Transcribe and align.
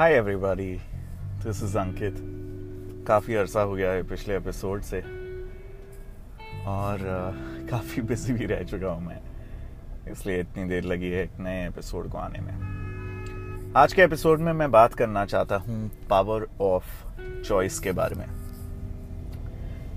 Hi 0.00 0.12
everybody 0.12 0.72
this 1.44 1.62
is 1.62 1.76
Ankit 1.78 2.14
काफ़ी 3.06 3.34
अरसा 3.34 3.60
हो 3.60 3.72
गया 3.72 3.90
है 3.90 4.02
पिछले 4.02 4.36
एपिसोड 4.36 4.82
से। 4.82 5.00
और 6.66 6.98
uh, 6.98 7.70
काफ़ी 7.70 8.02
बिज़ी 8.02 8.32
भी 8.32 8.46
रह 8.46 8.62
चुका 8.62 8.88
हूँ 8.88 9.04
मैं। 9.06 9.18
इसलिए 10.12 10.40
इतनी 10.40 10.64
देर 10.64 10.84
लगी 10.84 11.10
है 11.10 11.22
एक 11.24 11.30
नए 11.40 11.66
एपिसोड 11.66 12.08
को 12.08 12.18
आने 12.18 12.40
में। 12.40 13.72
आज 13.76 13.92
के 13.92 14.02
एपिसोड 14.02 14.40
में 14.40 14.52
मैं 14.52 14.70
बात 14.70 14.94
करना 14.94 15.24
चाहता 15.24 15.56
हूँ 15.56 15.90
पावर 16.10 16.46
ऑफ़ 16.60 16.86
चॉइस 17.42 17.78
के 17.78 17.92
बारे 17.92 18.14
में। 18.14 18.26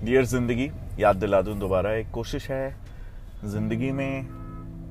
डियर 0.04 0.25
ज़िंदगी 0.25 0.70
याद 0.99 1.15
दिला 1.15 1.41
दूँ 1.41 1.57
दोबारा 1.59 1.93
एक 1.93 2.12
कोशिश 2.12 2.49
है 2.51 2.76
ज़िंदगी 3.45 3.91
में 3.91 4.27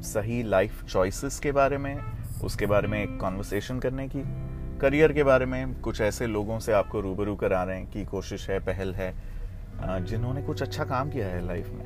सही 0.03 0.43
लाइफ 0.43 0.85
चॉइसेस 0.85 1.39
के 1.39 1.53
बारे 1.53 1.79
में 1.79 1.97
उसके 2.45 2.67
बारे 2.67 2.89
में 2.89 3.03
एक 3.03 3.19
कॉन्वर्सेशन 3.21 3.79
करने 3.79 4.09
की। 4.09 4.52
करियर 4.81 5.13
के 5.13 5.23
बारे 5.25 5.47
में 5.47 5.81
कुछ 5.81 6.01
ऐसे 6.01 6.27
लोगों 6.27 6.59
से 6.61 6.73
आपको 6.73 7.01
रूबरू 7.01 7.35
करा 7.37 7.63
रहे 7.63 7.77
हैं 7.77 7.87
कि 7.91 8.05
कोशिश 8.05 8.49
है 8.51 8.59
पहल 8.67 8.95
है 8.95 9.15
जिन्होंने 10.07 10.43
कुछ 10.43 10.63
अच्छा 10.63 10.85
काम 10.85 11.11
किया 11.11 11.27
है 11.29 11.47
लाइफ 11.47 11.71
में 11.73 11.85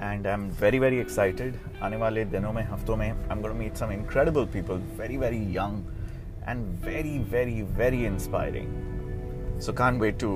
and 0.00 0.26
I 0.26 0.32
am 0.32 0.48
very 0.60 0.78
very 0.78 0.98
excited 1.00 1.56
आने 1.82 1.96
वाले 1.96 2.24
दिनों 2.36 2.52
में 2.52 2.62
हफ्तों 2.68 2.96
में 2.96 3.10
I 3.10 3.38
am 3.38 3.56
meet 3.56 3.76
some 3.76 3.92
incredible 3.92 4.44
people 4.52 4.82
very 5.00 5.16
very 5.16 5.42
young 5.56 6.48
and 6.48 6.64
very 6.84 7.18
very 7.32 7.62
very 7.82 8.04
inspiring 8.06 9.60
so 9.60 9.72
can't 9.82 10.00
wait 10.00 10.18
to 10.20 10.32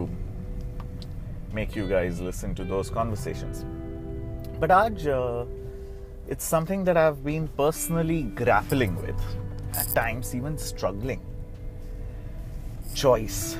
make 1.54 1.76
you 1.76 1.86
guys 1.86 2.20
listen 2.20 2.54
to 2.54 2.64
those 2.64 2.90
conversations. 2.90 3.64
But 4.60 4.70
Aj, 4.70 5.06
uh, 5.08 5.44
it's 6.26 6.44
something 6.44 6.82
that 6.84 6.96
I've 6.96 7.22
been 7.24 7.46
personally 7.48 8.22
grappling 8.22 8.96
with, 8.96 9.20
at 9.74 9.86
times 9.94 10.34
even 10.34 10.58
struggling. 10.58 11.20
Choice. 12.94 13.56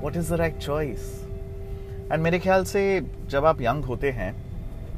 What 0.00 0.14
is 0.14 0.28
the 0.28 0.36
right 0.38 0.58
choice? 0.60 1.06
And 2.12 2.22
मेरे 2.22 2.38
ख्याल 2.38 2.64
से 2.64 2.82
जब 3.30 3.44
आप 3.44 3.60
young 3.62 3.84
होते 3.84 4.10
हैं 4.10 4.30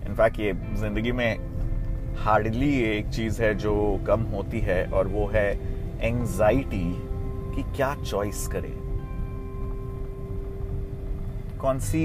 in fact 0.06 0.40
ये 0.40 0.52
ज़िंदगी 0.80 1.12
में 1.12 2.14
हार्डली 2.24 2.72
एक 2.82 3.08
चीज़ 3.08 3.40
है 3.42 3.54
जो 3.54 3.74
कम 4.06 4.22
होती 4.34 4.60
है 4.60 4.84
और 4.90 5.08
वो 5.08 5.26
है 5.34 5.46
एंजाइटी 6.02 6.84
कि 7.54 7.62
क्या 7.76 7.94
चॉइस 8.02 8.46
करें 8.52 8.72
कौन 11.60 11.78
सी 11.80 12.04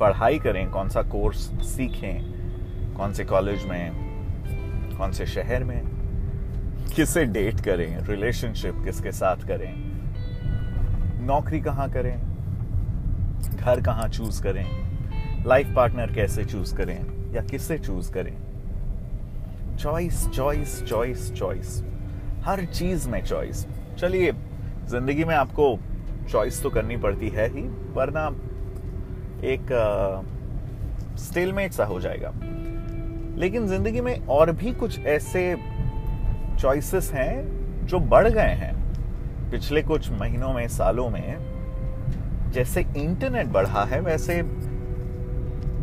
पढ़ाई 0.00 0.38
करें, 0.38 0.68
कौन 0.70 0.88
सा 0.88 1.02
कोर्स 1.02 1.50
सीखें, 1.66 2.94
कौन 2.96 3.12
से 3.12 3.24
कॉलेज 3.24 3.64
में, 3.64 3.92
कौन 4.98 5.12
से 5.12 5.26
शहर 5.26 5.64
में, 5.64 5.80
किसे 6.96 7.24
डेट 7.24 7.60
करें 7.60 7.98
रिलेशनशिप 8.06 8.84
किसके 8.84 9.12
साथ 9.12 9.48
करें 9.48 9.91
नौकरी 11.22 11.60
कहाँ 11.60 11.88
करें? 11.90 12.16
घर 13.56 13.80
कहाँ 13.80 14.08
चूज़ 14.08 14.42
करें? 14.42 14.64
लाइफ 15.46 15.72
पार्टनर 15.76 16.12
कैसे 16.12 16.44
चूज़ 16.44 16.74
करें? 16.74 17.32
या 17.32 17.42
किससे 17.42 17.78
चूज़ 17.78 18.12
करें? 18.12 18.36
चॉइस 19.76 20.28
चॉइस 20.28 20.82
चॉइस 20.84 21.32
चॉइस 21.32 21.82
हर 22.44 22.64
चीज़ 22.64 23.08
में 23.08 23.24
चॉइस 23.24 23.66
चलिए, 23.98 24.32
ज़िंदगी 24.86 25.24
में 25.24 25.34
आपको 25.34 25.78
चॉइस 26.30 26.62
तो 26.62 26.70
करनी 26.70 26.96
पड़ती 26.96 27.28
है 27.28 27.48
ही, 27.48 27.62
वरना 27.92 28.26
एक 29.44 29.72
स्टेलमेट 31.18 31.72
सा 31.72 31.84
हो 31.84 32.00
जाएगा। 32.00 32.32
लेकिन 33.38 33.66
ज़िंदगी 33.66 34.00
में 34.00 34.26
और 34.26 34.52
भी 34.52 34.72
कुछ 34.72 34.98
ऐसे 34.98 35.56
चॉइसेस 36.60 37.10
हैं 37.12 37.86
जो 37.86 37.98
बढ़ 37.98 38.28
गए 38.28 38.54
हैं। 38.54 38.81
पिछले 39.52 39.82
कुछ 39.82 40.10
महीनों 40.10 40.52
में, 40.52 40.68
सालों 40.68 41.08
में, 41.10 42.50
जैसे 42.52 42.80
इंटरनेट 42.96 43.46
बढ़ा 43.46 43.84
है, 43.84 44.00
वैसे 44.00 44.42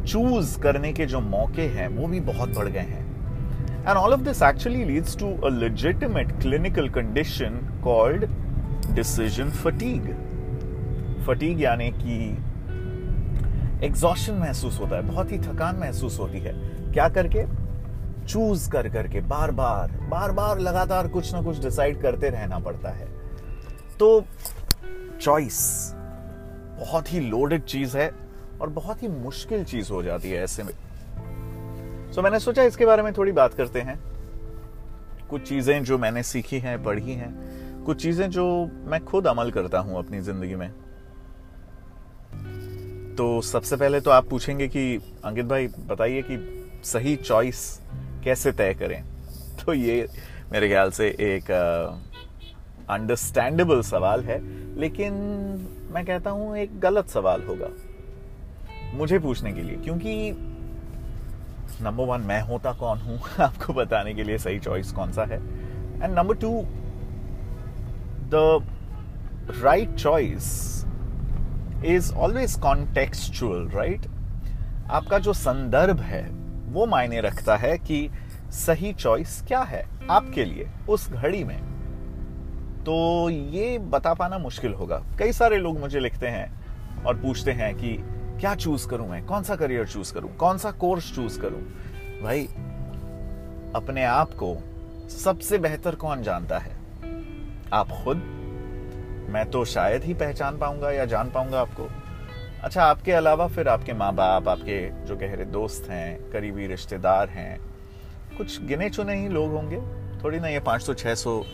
चूज़ 0.07 0.59
करने 0.59 0.94
के 0.94 1.06
जो 1.06 1.19
मौके 1.19 1.62
हैं, 1.62 1.88
वो 1.88 2.07
भी 2.07 2.19
बहुत 2.19 2.56
बढ़ 2.56 2.68
गए 2.68 2.80
हैं। 2.80 3.07
And 3.80 3.97
all 3.97 4.13
of 4.13 4.22
this 4.22 4.41
actually 4.44 4.84
leads 4.84 5.18
to 5.18 5.31
a 5.38 5.50
legitimate 5.50 6.31
clinical 6.41 6.90
condition 6.90 7.81
called 7.84 8.25
decision 8.96 9.50
fatigue 9.50 10.09
fatigue 11.28 11.62
यानी 11.62 11.90
कि 11.91 12.18
एग्जॉशन 13.86 14.34
महसूस 14.34 14.80
होता 14.80 14.96
है, 14.96 15.01
बहुत 15.01 15.31
ही 15.31 15.38
थकान 15.40 15.75
महसूस 15.75 16.19
होती 16.19 16.40
है। 16.40 16.53
क्या 16.91 17.07
करके? 17.09 17.46
चूज़ 18.28 18.69
कर 18.72 18.90
करके 18.90 19.22
बार 19.22 19.51
बार 19.51 19.91
बार 20.09 20.31
बार 20.31 20.59
लगातार 20.59 21.07
कुछ 21.07 21.34
ना 21.34 21.41
कुछ 21.41 21.62
डिसाइड 21.63 22.01
करते 22.01 22.30
रहना 22.30 22.59
पड़ता 22.59 22.90
है। 22.90 23.19
तो 24.00 24.26
चॉइस 25.22 25.92
बहुत 26.80 27.14
ही 27.14 27.20
लोडेड 27.20 27.64
चीज़ 27.64 27.98
है 27.98 28.12
और 28.62 28.70
बहुत 28.70 29.04
ही 29.04 29.08
मुश्किल 29.08 29.64
चीज़ 29.64 29.92
हो 29.92 30.04
जाती 30.04 30.32
है 30.32 30.44
ऐसे 30.44 30.64
में। 30.64 30.74
सो 30.74 32.18
so, 32.18 32.24
मैंने 32.24 32.40
सोचा 32.40 32.64
इसके 32.64 32.86
बारे 32.86 33.04
में 33.04 33.14
थोड़ी 33.14 33.32
बात 33.32 33.54
करते 33.54 33.82
हैं। 33.82 34.00
कुछ 35.30 35.50
चीज़ें 35.50 35.84
जो 35.84 35.98
मैंने 35.98 36.24
सीखी 36.24 36.60
हैं 36.60 36.84
पढ़ी 36.84 37.14
हैं 37.14 37.60
कुछ 37.84 38.02
चीज़ें 38.02 38.30
जो 38.30 38.70
मैं 38.84 39.06
खुद 39.06 39.28
अमल 39.28 39.52
करता 39.52 39.80
हूँ 39.80 39.98
अपनी 39.98 40.22
ज़िंदगी 40.22 40.56
में। 40.56 40.72
तो 43.16 43.42
सबसे 43.42 43.76
पहले 43.76 44.02
तो 44.02 44.12
आप 44.12 44.30
पूछेंगे 44.30 44.68
कि 44.68 44.96
अंकित 45.26 45.46
भाई 45.46 45.68
बताइए 45.68 46.22
कि 46.22 46.66
सही 46.84 47.16
चॉइस 47.16 47.80
कैसे 48.24 48.52
तय 48.52 48.74
करें? 48.74 49.04
तो 49.66 49.74
ये 49.74 50.08
मेरे 50.52 50.68
ख्याल 50.68 50.92
से 50.92 51.08
एक 51.08 51.44
अंडरस्टैंडेबल 52.89 53.81
सवाल 53.81 54.23
है, 54.23 54.39
लेकिन 54.79 55.13
मैं 55.91 56.05
कहता 56.05 56.29
हूँ 56.29 56.57
एक 56.57 56.79
गलत 56.79 57.09
सवाल 57.09 57.44
होगा 57.44 57.69
मुझे 58.94 59.19
पूछने 59.19 59.53
के 59.53 59.61
लिए, 59.61 59.75
क्योंकि 59.75 60.31
नंबर 61.81 62.03
वन 62.03 62.22
मैं 62.22 62.41
होता 62.41 62.73
कौन 62.73 62.97
हूँ? 62.97 63.19
आपको 63.39 63.73
बताने 63.73 64.13
के 64.13 64.23
लिए 64.23 64.38
सही 64.38 64.59
चॉइस 64.59 64.91
कौन 64.91 65.11
सा 65.11 65.23
है? 65.23 65.39
And 66.03 66.17
number 66.17 66.35
two 66.35 66.61
the 68.33 68.67
right 69.61 69.95
choice 69.95 70.85
is 71.85 72.13
always 72.13 72.56
contextual 72.56 73.67
right 73.69 74.01
आपका 74.91 75.19
जो 75.19 75.33
संदर्भ 75.33 76.00
है, 76.00 76.29
वो 76.66 76.85
मायने 76.85 77.21
रखता 77.21 77.56
है 77.56 77.77
कि 77.77 78.09
सही 78.51 78.94
चॉइस 78.94 79.44
क्या 79.47 79.59
है 79.59 79.85
आपके 80.09 80.45
लिए, 80.45 80.69
उस 80.89 81.09
घड़ी 81.11 81.44
में। 81.44 81.69
तो 82.79 83.29
ये 83.29 83.79
बता 83.79 84.13
पाना 84.13 84.38
मुश्किल 84.38 84.73
होगा। 84.73 85.03
कई 85.19 85.31
सारे 85.31 85.57
लोग 85.57 85.79
मुझे 85.79 86.00
लिखते 86.00 86.28
हैं 86.28 86.51
और 87.03 87.17
पूछते 87.17 87.51
हैं 87.51 87.75
कि, 87.75 88.03
क्या 88.40 88.56
चूज़ 88.56 88.88
करूँ 88.88 89.09
मैं? 89.09 89.25
कौन 89.25 89.44
सा 89.44 89.56
करियर 89.56 89.88
चूज़ 89.88 90.13
करूँ? 90.13 90.35
कौन 90.35 90.57
सा 90.57 90.72
कोर्स 90.72 91.16
चूज़ 91.16 91.41
करूँ? 91.41 91.62
भाई, 92.23 92.45
अपने 93.75 94.03
आप 94.03 94.29
को 94.29 94.57
सबसे 95.09 95.57
बेहतर 95.57 95.95
कौन 95.95 96.23
जानता 96.23 96.59
है? 96.59 96.72
आप 97.73 97.89
खुद? 97.89 98.18
मैं 99.29 99.51
तो 99.51 99.66
शायद 99.66 100.03
ही 100.03 100.13
पहचान 100.13 100.57
पाऊँगा 100.57 100.91
या 100.91 101.06
जान 101.06 101.29
पाऊँगा 101.29 101.62
आपको। 101.62 101.89
अच्छा 102.63 102.84
आपके 102.84 103.12
अलावा 103.12 103.47
फिर 103.47 103.68
आपके 103.68 103.94
माँ 103.94 104.16
बाप 104.16 104.47
आपके 104.47 105.06
जो 105.06 105.16
गहरे 105.16 105.45
दोस्त 105.45 105.89
हैं, 105.89 106.31
करीबी 106.31 106.68
रिश्तेदार 106.68 107.29
हैं, 107.29 107.59
कुछ 108.38 108.63
गिने 108.63 108.89
चुने 108.89 109.16
ही 109.16 109.29
लोग 109.29 109.51
होंगे? 109.51 109.81
थोड़ी 110.23 110.39
ना 110.39 110.47
ये 110.47 110.59
500 110.59 110.94
600 110.94 111.45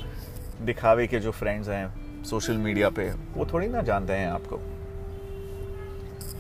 दिखावे 0.62 1.08
के 1.08 1.20
जो 1.20 1.32
फ्रेंड्स 1.32 1.70
हैं 1.70 2.24
सोशल 2.24 2.58
मीडिया 2.58 2.90
पे, 2.90 3.10
वो 3.10 3.46
थोड़ी 3.46 3.68
ना 3.68 3.82
जानते 3.82 4.14
हैं 4.14 4.28
आपको। 4.28 4.58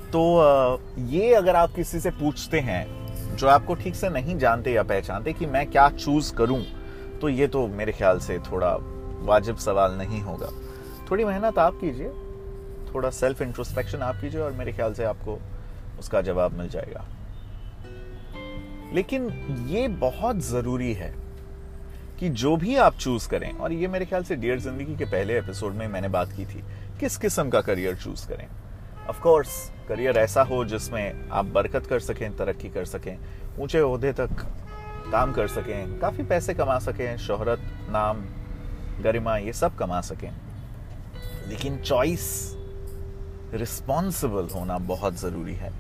तो 0.08 0.82
ये 1.08 1.34
अगर 1.34 1.56
आप 1.56 1.74
किसी 1.76 2.00
से 2.00 2.10
पूछते 2.10 2.60
हैं, 2.60 3.36
जो 3.36 3.48
आपको 3.48 3.76
ठीक 3.76 3.96
से 3.96 4.10
नहीं 4.10 4.38
जानते 4.38 4.74
या 4.74 4.84
पहचानते 4.84 5.34
कि 5.34 5.46
मैं 5.46 5.66
क्या 5.72 5.90
चूज़ 5.90 6.34
करूँ 6.36 6.64
तो 7.22 7.30
ये 7.30 7.48
तो 7.48 7.68
मेरे 7.68 7.92
ख्याल 7.92 8.20
से 8.20 8.40
थोड़ा 8.40 8.76
वाजिब 9.26 9.58
सवाल 9.58 9.94
नहीं 9.94 10.22
होगा। 10.22 10.50
थोड़ी 11.12 11.26
मेहनत 11.26 11.58
आप 11.58 11.74
कीजिए, 11.74 12.10
थोड़ा 12.94 13.10
सेल्फ 13.10 13.42
इंट्रोस्पेक्शन 13.42 14.00
आप 14.00 14.16
कीजिए 14.16 14.42
और 14.42 14.52
मेरे 14.52 14.74
ख्याल 14.74 14.94
से 14.94 15.04
आपको 15.04 15.40
उसका 16.00 16.22
जवाब 16.22 16.58
मिल 16.58 16.70
जाएगा। 16.70 17.06
लेकिन 18.94 19.30
ये 19.70 19.88
बहुत 19.88 20.40
ज़रूरी 20.40 20.94
है। 20.94 21.25
कि 22.20 22.30
जो 22.32 22.56
भी 22.58 22.76
आप 22.76 22.96
चूज़ 22.96 23.28
करें, 23.30 23.52
और 23.52 23.74
ये 23.74 23.88
मेरे 23.88 24.06
ख्याल 24.06 24.24
से 24.24 24.36
डियर 24.36 24.60
ज़िंदगी 24.60 24.96
के 24.96 25.06
पहले 25.06 25.38
एपिसोड 25.38 25.74
में 25.74 25.88
मैंने 25.88 26.08
बात 26.08 26.32
की 26.32 26.46
थी, 26.46 26.64
किस 27.00 27.18
किस्म 27.18 27.50
का 27.50 27.62
करियर 27.62 27.96
चूज़ 27.96 28.28
करें? 28.28 28.48
ऑफ़ 29.10 29.20
कोर्स 29.22 29.72
करियर 29.90 30.18
ऐसा 30.18 30.44
हो 30.44 30.64
जिसमें 30.66 31.30
आप 31.30 31.46
बरकत 31.46 31.88
कर 31.88 32.00
सकें, 32.00 32.36
तरक्की 32.38 32.70
कर 32.70 32.86
सकें, 32.86 33.18
ऊँचे 33.60 33.82
ओहदे 33.82 34.14
तक 34.14 34.46
काम 35.12 35.34
कर 35.34 35.48
सकें, 35.48 36.00
काफ़ी 36.00 36.24
पैसे 36.24 36.54
कमा 36.54 36.80
सकें, 36.80 37.18
शोहरत, 37.18 37.60
नाम, 37.90 38.24
गरिमा, 39.04 39.38
ये 39.38 39.54
सब 39.54 39.76
कमा 39.76 40.02
सकें। 40.02 40.32
लेकिन 41.50 41.78
चॉइस 41.78 42.56
रिस्पॉन्सिबल 43.54 44.48
होना 44.56 44.78
बहुत 44.78 45.20
ज़रूरी 45.20 45.56
है, 45.56 45.72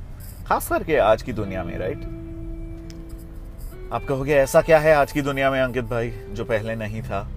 खास 0.47 0.67
करके 0.69 0.97
आज 0.97 1.21
की 1.21 1.33
दुनिया 1.33 1.63
में 1.63 1.77
राइट 1.77 2.03
आप 3.93 4.05
कहोगे 4.05 4.33
ऐसा 4.33 4.61
क्या 4.61 4.79
है 4.79 4.93
आज 4.93 5.11
की 5.11 5.21
दुनिया 5.21 5.51
में, 5.51 5.61
अंकित 5.61 5.85
भाई, 5.85 6.09
जो 6.09 6.45
पहले 6.45 6.75
नहीं 6.75 7.01
था? 7.01 7.29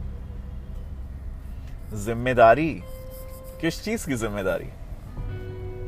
ज़िम्मेदारी? 1.94 2.82
किस 3.60 3.84
चीज़ 3.84 4.06
की 4.06 4.14
ज़िम्मेदारी? 4.14 4.68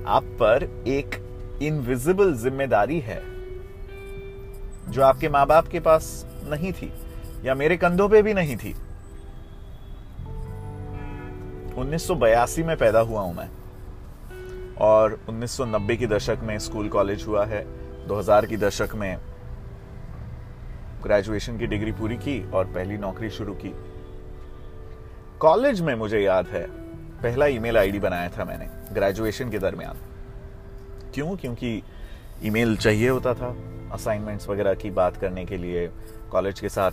आप 0.07 0.23
पर 0.23 0.85
एक 0.87 1.15
इनविजिबल 1.63 2.35
ज़िम्मेदारी 2.35 3.01
है, 3.01 3.23
जो 4.89 5.03
आपके 5.03 5.29
माँ 5.29 5.47
बाप 5.47 5.69
के 5.69 5.81
पास 5.81 6.27
नहीं 6.45 6.73
थी, 6.73 6.93
या 7.45 7.55
मेरे 7.55 7.77
कंधों 7.77 8.09
पे 8.09 8.23
भी 8.23 8.35
नहीं 8.35 8.57
थी। 8.57 8.75
1982 11.75 12.65
में 12.65 12.77
पैदा 12.77 13.01
हुआ 13.01 13.21
हूँ 13.21 13.35
मैं, 13.37 13.49
और 14.77 15.21
1990 15.29 15.97
की 15.97 16.07
दशक 16.07 16.39
में 16.43 16.59
स्कूल 16.59 16.89
कॉलेज 16.89 17.25
हुआ 17.27 17.47
है 17.47 17.67
2000 18.09 18.47
की 18.47 18.57
दशक 18.57 18.89
में 18.95 19.30
ग्रेजुएशन 21.03 21.59
की 21.59 21.67
डिग्री 21.67 21.93
पूरी 21.93 22.17
की 22.17 22.51
और 22.51 22.65
पहली 22.65 22.99
नौकरी 22.99 23.31
शुरू 23.31 23.55
की। 23.55 23.75
कॉलेज 25.39 25.81
में 25.81 25.95
मुझे 25.95 26.21
याद 26.21 26.47
है, 26.47 26.67
पहला 27.23 27.47
ईमेल 27.47 27.79
आईडी 27.79 27.99
बनाया 27.99 28.29
था 28.29 28.45
मैंने 28.45 28.95
ग्रेजुएशन 28.95 29.51
के 29.51 29.59
दरमियान। 29.59 29.97
क्यों? 31.15 31.37
क्योंकि 31.37 31.83
ईमेल 32.45 32.77
चाहिए 32.77 33.09
होता 33.09 33.35
था 33.35 33.57
असाइनमेंट्स 33.93 34.49
वगैरह 34.49 34.75
की 34.75 34.91
बात 34.91 35.17
करने 35.17 35.45
के 35.45 35.57
लिए 35.57 35.91
कॉलेज 36.31 36.61
के 36.61 36.69
साथ 36.69 36.91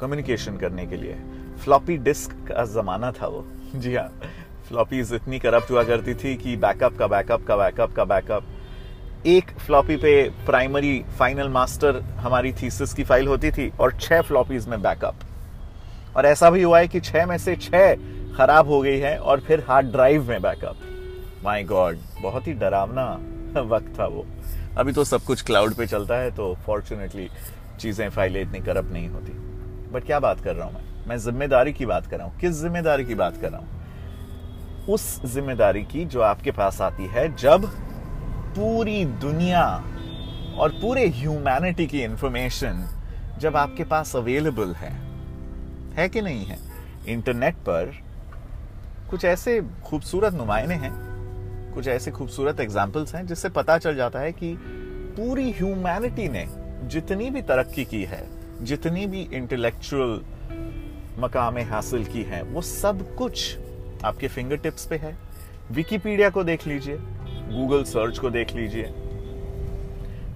कम्युनिकेशन 0.00 0.56
करने 0.56 0.86
के 0.86 0.96
लिए। 0.96 1.20
फ्लॉपी 1.64 1.96
डिस्क 1.96 2.30
का 2.30 2.64
जमाना 2.64 3.12
था 3.12 3.26
वो। 3.26 3.46
जी 3.74 3.96
हाँ 3.96 4.20
फ्लॉपीज 4.68 5.14
इतनी 5.14 5.38
करप्ट 5.38 5.70
हुआ 5.70 5.84
करती 5.84 6.14
थी 6.14 6.36
कि 6.36 6.56
बैकअप 6.56 6.98
का 6.98 7.06
बैकअप 7.06 7.44
का 7.44 7.56
बैकअप 7.56 7.92
का 7.92 8.04
बैकअप 8.04 8.44
एक 9.26 9.50
फ्लॉपी 9.58 9.96
पे 9.96 10.22
प्राइमरी 10.46 10.98
फाइनल 11.18 11.48
मास्टर 11.48 12.00
हमारी 12.18 12.52
थीसिस 12.52 12.92
की 12.94 13.04
फ़ाइल 13.04 13.26
होती 13.28 13.50
थी 13.50 13.70
और 13.80 13.92
छह 14.00 14.20
फ्लॉपीज 14.22 14.68
में 14.68 14.80
बैकअप 14.82 16.16
और 16.16 16.26
ऐसा 16.26 16.50
भी 16.50 16.62
हुआ 16.62 16.78
है 16.78 16.88
कि 16.88 17.00
छह 17.00 17.26
में 17.26 17.36
से 17.38 17.56
छह 17.56 17.94
खराब 18.36 18.68
हो 18.68 18.80
गई 18.82 18.98
है 18.98 19.16
और 19.18 19.40
फिर 19.40 19.64
हार्ड 19.68 19.90
ड्राइव 19.92 20.28
में 20.28 20.42
बैकअप 20.42 20.76
माय 21.44 21.62
गॉड 21.64 21.98
बहुत 22.22 22.46
ही 22.46 22.52
डरावना 22.52 23.10
वक्त 23.62 23.98
था 23.98 24.06
वो। 24.06 24.26
अभी 24.78 24.92
तो 24.92 25.04
सब 25.04 25.22
कुछ 25.22 25.42
क्लाउड 25.42 25.74
पे 25.74 25.86
चलता 25.86 26.14
है 26.14 26.30
तो 26.30 26.54
फॉर्चुनेटली 26.66 27.28
चीज़ें 27.80 28.08
फाइलें 28.10 28.40
इतनी 28.40 28.60
करप्ट 28.60 28.92
नहीं 28.92 29.08
होती। 29.08 29.32
बट 29.92 30.04
क्या 30.04 30.18
बात 30.20 30.40
कर 30.40 30.54
रहा 30.54 30.66
हूँ 30.66 30.74
मैं? 30.74 30.84
मैं 31.08 31.16
ज़िम्मेदारी 31.18 31.72
की 31.72 31.86
बात 31.86 32.06
कर 32.06 32.18
रहा 32.18 32.26
हूँ। 32.26 32.38
किस 32.40 32.52
ज़िम्मेदारी 32.52 33.04
की 33.04 33.14
बात 33.14 33.36
कर 33.36 33.50
रहा 33.50 33.60
हूँ? 33.60 34.84
उस 34.88 35.26
ज़िम्मेदारी 35.26 35.82
की 35.82 36.04
जो 36.04 36.20
आपके 36.20 36.50
पास 36.50 36.80
आती 36.80 37.06
है 37.06 37.34
जब 37.36 37.70
पूरी 38.58 39.04
दुनिया 39.04 39.84
और 40.58 40.72
पूरे 40.82 41.08
ह्यूमैनिटी 41.08 41.86
की 41.86 42.02
इंफॉर्मेशन 42.02 43.00
जब 43.38 43.56
आपके 43.56 43.84
पास 43.84 44.16
अवेलेबल 44.16 44.72
है। 44.74 44.92
है 45.94 46.08
कि 46.08 46.20
नहीं 46.20 46.46
है? 46.46 46.58
इंटरनेट 47.08 47.54
पर 47.54 47.96
कुछ 49.10 49.24
ऐसे 49.24 49.62
खूबसूरत 49.84 50.34
नुमाइने 50.34 50.74
हैं, 50.74 50.92
कुछ 51.74 51.88
ऐसे 51.88 52.10
खूबसूरत 52.10 52.60
एग्जाम्पल्स 52.60 53.14
हैं 53.14 53.26
जिससे 53.26 53.48
पता 53.48 53.78
चल 53.78 53.96
जाता 53.96 54.18
है 54.18 54.32
कि 54.32 54.56
पूरी 55.16 55.52
ह्यूमैनिटी 55.52 56.28
ने 56.28 56.46
जितनी 56.82 57.30
भी 57.30 57.42
तरक्की 57.42 57.84
की 57.84 58.04
है, 58.04 58.28
जितनी 58.64 59.06
भी 59.06 59.28
इंटेलेक्चुअल 59.32 60.22
मकामें 61.18 61.64
हासिल 61.64 62.04
की 62.04 62.22
हैं, 62.22 62.42
वो 62.42 62.62
सब 62.62 63.14
कुछ 63.14 63.58
आपके 64.04 64.28
फिंगर 64.28 64.56
टिप्स 64.56 64.86
पे 64.86 64.96
है। 64.96 65.18
विकीपीडिया 65.70 66.30
को 66.30 66.44
देख 66.44 66.66
लीजिए। 66.66 66.98
गूगल 67.48 67.82
सर्च 67.84 68.18
को 68.18 68.30
देख 68.30 68.54
लीजिए। 68.54 68.92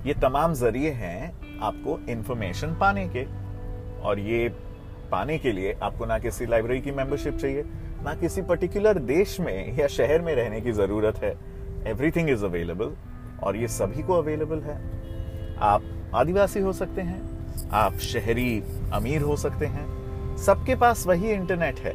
ये 0.06 0.14
तमाम 0.14 0.54
ज़रिए 0.54 0.90
हैं 0.90 1.58
आपको 1.60 1.98
इंफॉर्मेशन 2.08 2.74
पाने 2.74 3.06
के। 3.08 3.24
और 4.00 4.18
ये 4.18 4.48
पाने 5.10 5.38
के 5.38 5.52
लिए 5.52 5.72
आपको 5.82 6.06
ना 6.06 6.18
किसी 6.18 6.46
लाइब्रेरी 6.46 6.80
की 6.80 6.90
मेंबरशिप 6.90 7.36
चाहिए, 7.36 7.62
ना 8.02 8.14
किसी 8.14 8.42
पर्टिकुलर 8.42 8.98
देश 8.98 9.38
में 9.40 9.78
या 9.78 9.86
शहर 9.86 10.22
में 10.22 10.34
रहने 10.34 10.60
की 10.60 10.72
ज़रूरत 10.72 11.18
है। 11.18 11.34
एवरीथिंग 11.86 12.30
इज़ 12.30 12.44
अवेलेबल 12.44 12.92
और 13.42 13.56
ये 13.56 13.68
सभी 13.68 14.02
को 14.02 14.14
अवेलेबल 14.14 14.60
है। 14.60 14.76
आप 15.58 15.82
आदिवासी 16.14 16.60
हो 16.60 16.72
सकते 16.72 17.00
हैं, 17.00 17.68
आप 17.72 17.96
शहरी 18.02 18.62
अमीर 18.92 19.22
हो 19.22 19.36
सकते 19.36 19.66
हैं, 19.66 20.36
सबके 20.36 20.74
पास 20.74 21.06
वही 21.06 21.30
इंटरनेट 21.30 21.78
है। 21.78 21.94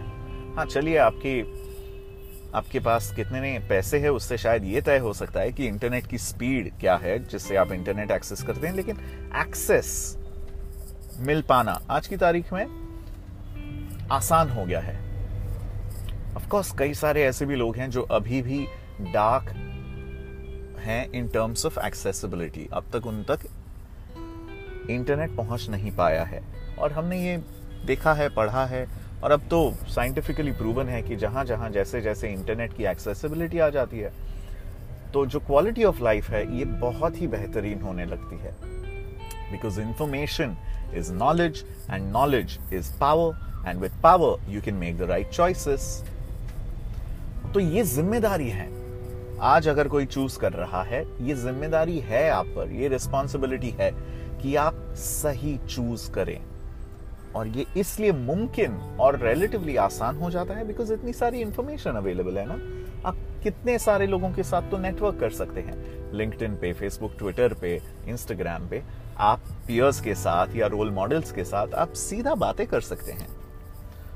हाँ 0.55 0.65
चलिए 0.65 0.97
आपकी 0.97 1.41
आपके 2.55 2.79
पास 2.79 3.11
कितने 3.15 3.57
पैसे 3.59 3.99
है, 3.99 4.11
उससे 4.11 4.37
शायद 4.37 4.63
ये 4.63 4.81
तय 4.81 4.97
हो 4.97 5.13
सकता 5.13 5.39
है 5.39 5.51
कि 5.51 5.67
इंटरनेट 5.67 6.07
की 6.07 6.17
स्पीड 6.17 6.71
क्या 6.79 6.95
है, 6.95 7.17
जिससे 7.19 7.55
आप 7.55 7.71
इंटरनेट 7.71 8.11
एक्सेस 8.11 8.43
करते 8.43 8.67
हैं, 8.67 8.73
लेकिन 8.75 8.97
एक्सेस 9.35 10.17
मिल 11.17 11.41
पाना 11.41 11.79
आज 11.89 12.07
की 12.07 12.17
तारीख 12.17 12.53
में 12.53 14.07
आसान 14.11 14.49
हो 14.49 14.65
गया 14.65 14.79
है। 14.79 14.95
ऑफ़ 16.35 16.47
कोर्स 16.47 16.71
कई 16.79 16.93
सारे 16.93 17.23
ऐसे 17.23 17.45
भी 17.45 17.55
लोग 17.55 17.77
हैं 17.77 17.89
जो 17.89 18.01
अभी 18.01 18.41
भी 18.41 18.65
डार्क 19.01 19.49
हैं 20.79 21.11
इन 21.11 21.27
टर्म्स 21.27 21.65
ऑफ़ 21.65 21.79
एक्सेसिबिलिटी 21.79 22.67
अब 22.73 22.89
तक 22.93 23.05
उन 23.07 23.23
तक 23.23 23.39
इंटरनेट 24.89 25.35
पहुँच 25.35 25.69
नहीं 25.69 25.91
पाया 25.91 26.23
है। 26.23 26.41
और 26.79 26.91
हमने 26.91 27.25
ये 27.25 27.37
देखा 27.85 28.13
है, 28.13 28.29
पढ़ा 28.29 28.65
है 28.65 28.87
और 29.25 29.31
अब 29.31 29.41
तो 29.49 29.59
साइंटिफिकली 29.89 30.51
प्रूवन 30.51 30.87
है 30.87 31.01
कि 31.01 31.15
जहाँ 31.15 31.43
जहाँ 31.45 31.69
जैसे 31.69 32.01
जैसे 32.01 32.29
इंटरनेट 32.29 32.73
की 32.77 32.83
एक्सेसिबिलिटी 32.85 33.59
आ 33.59 33.69
जाती 33.69 33.99
है 33.99 34.11
तो 35.13 35.25
जो 35.25 35.39
क्वालिटी 35.39 35.83
ऑफ़ 35.83 36.03
लाइफ 36.03 36.29
है, 36.29 36.57
ये 36.57 36.65
बहुत 36.65 37.21
ही 37.21 37.27
बेहतरीन 37.27 37.81
होने 37.81 38.05
लगती 38.05 38.37
है। 38.37 38.51
Because 39.51 39.79
information 39.81 40.55
is 40.97 41.11
knowledge 41.13 41.63
and 41.91 42.11
knowledge 42.11 42.57
is 42.73 42.91
power 42.99 43.67
and 43.67 43.79
with 43.81 43.99
power 44.03 44.51
you 44.51 44.61
can 44.61 44.75
make 44.75 44.97
the 44.97 45.09
right 45.09 45.29
choices 45.29 46.03
तो 47.53 47.59
ये 47.59 47.83
ज़िम्मेदारी 47.83 48.49
है। 48.49 48.69
आज 49.43 49.67
अगर 49.67 49.87
कोई 49.87 50.05
चूज़ 50.05 50.39
कर 50.39 50.53
रहा 50.53 50.83
है, 50.83 51.05
ये 51.21 51.35
ज़िम्मेदारी 51.35 51.99
है 51.99 52.29
आप 52.29 52.45
पर, 52.55 52.71
ये 52.71 52.87
रिस्पॉन्सिबिलिटी 52.87 53.75
है 53.79 53.91
कि 54.41 54.55
आप 54.55 54.75
सही 54.97 55.57
चूज़ 55.69 56.11
करें। 56.11 56.39
और 57.35 57.47
ये 57.47 57.65
इसलिए 57.77 58.11
मुमकिन 58.11 58.73
और 58.99 59.19
रिलेटिवली 59.19 59.75
आसान 59.77 60.17
हो 60.17 60.29
जाता 60.31 60.53
है 60.53 60.65
बिकॉज़ 60.67 60.93
इतनी 60.93 61.13
सारी 61.13 61.41
इंफॉर्मेशन 61.41 61.95
अवेलेबल 61.95 62.37
है 62.37 62.45
ना। 62.47 62.53
आप 63.09 63.17
कितने 63.43 63.77
सारे 63.79 64.07
लोगों 64.07 64.31
के 64.33 64.43
साथ 64.43 64.69
तो 64.71 64.77
नेटवर्क 64.77 65.19
कर 65.19 65.29
सकते 65.29 65.61
हैं। 65.61 66.13
लिंक्डइन 66.13 66.55
पे 66.55 66.71
फेसबुक 66.73 67.17
ट्विटर 67.17 67.53
पे 67.53 67.75
इंस्टाग्राम 68.07 68.67
पे 68.69 68.81
आप 69.17 69.41
पियर्स 69.67 70.01
के 70.01 70.15
साथ 70.15 70.55
या 70.55 70.67
रोल 70.67 70.91
मॉडल्स 70.91 71.31
के 71.31 71.43
साथ 71.43 71.73
आप 71.73 71.93
सीधा 71.93 72.35
बातें 72.35 72.65
कर 72.67 72.81
सकते 72.81 73.11
हैं। 73.11 73.27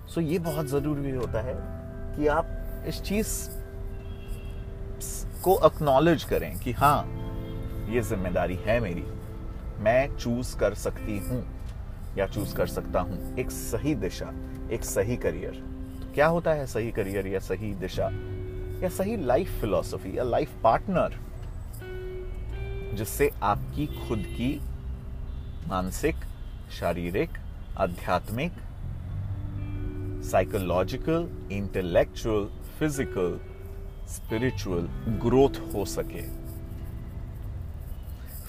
सो 0.07 0.21
so, 0.21 0.27
ये 0.27 0.39
बहुत 0.39 0.65
ज़रूरी 0.65 1.11
होता 1.11 1.41
है 1.41 1.55
कि 2.15 2.27
आप 2.27 2.83
इस 2.87 3.01
चीज़ 3.01 3.37
को 5.43 5.53
अक्नॉलेज 5.53 6.23
करें 6.23 6.59
कि 6.59 6.71
हाँ 6.71 7.03
ये 7.89 8.01
ज़िम्मेदारी 8.01 8.55
है 8.55 8.79
मेरी। 8.79 9.05
मैं 9.83 10.15
चूज़ 10.17 10.57
कर 10.57 10.73
सकती 10.73 11.17
हूँ। 11.19 11.43
या 12.17 12.27
चूज़ 12.27 12.55
कर 12.55 12.67
सकता 12.67 12.99
हूँ। 12.99 13.35
एक 13.39 13.51
सही 13.51 13.95
दिशा, 13.95 14.31
एक 14.71 14.83
सही 14.83 15.17
करियर 15.17 15.53
तो 16.01 16.13
क्या 16.13 16.27
होता 16.27 16.51
है 16.53 16.65
सही 16.67 16.91
करियर 16.91 17.27
या 17.27 17.39
सही 17.39 17.73
दिशा? 17.75 18.09
या 18.83 18.89
सही 18.89 19.15
लाइफ 19.17 19.59
फिलॉसफी 19.61 20.17
या 20.17 20.23
लाइफ 20.23 20.53
पार्टनर 20.63 21.17
जिससे 22.95 23.29
आपकी 23.43 23.85
खुद 23.87 24.23
की 24.27 24.53
मानसिक, 25.67 26.15
शारीरिक, 26.79 27.37
आध्यात्मिक 27.77 28.51
psychological 30.23 31.29
intellectual 31.51 32.45
physical 32.79 33.39
spiritual 34.09 34.87
growth 35.21 35.59
हो 35.73 35.85
सके। 35.85 36.21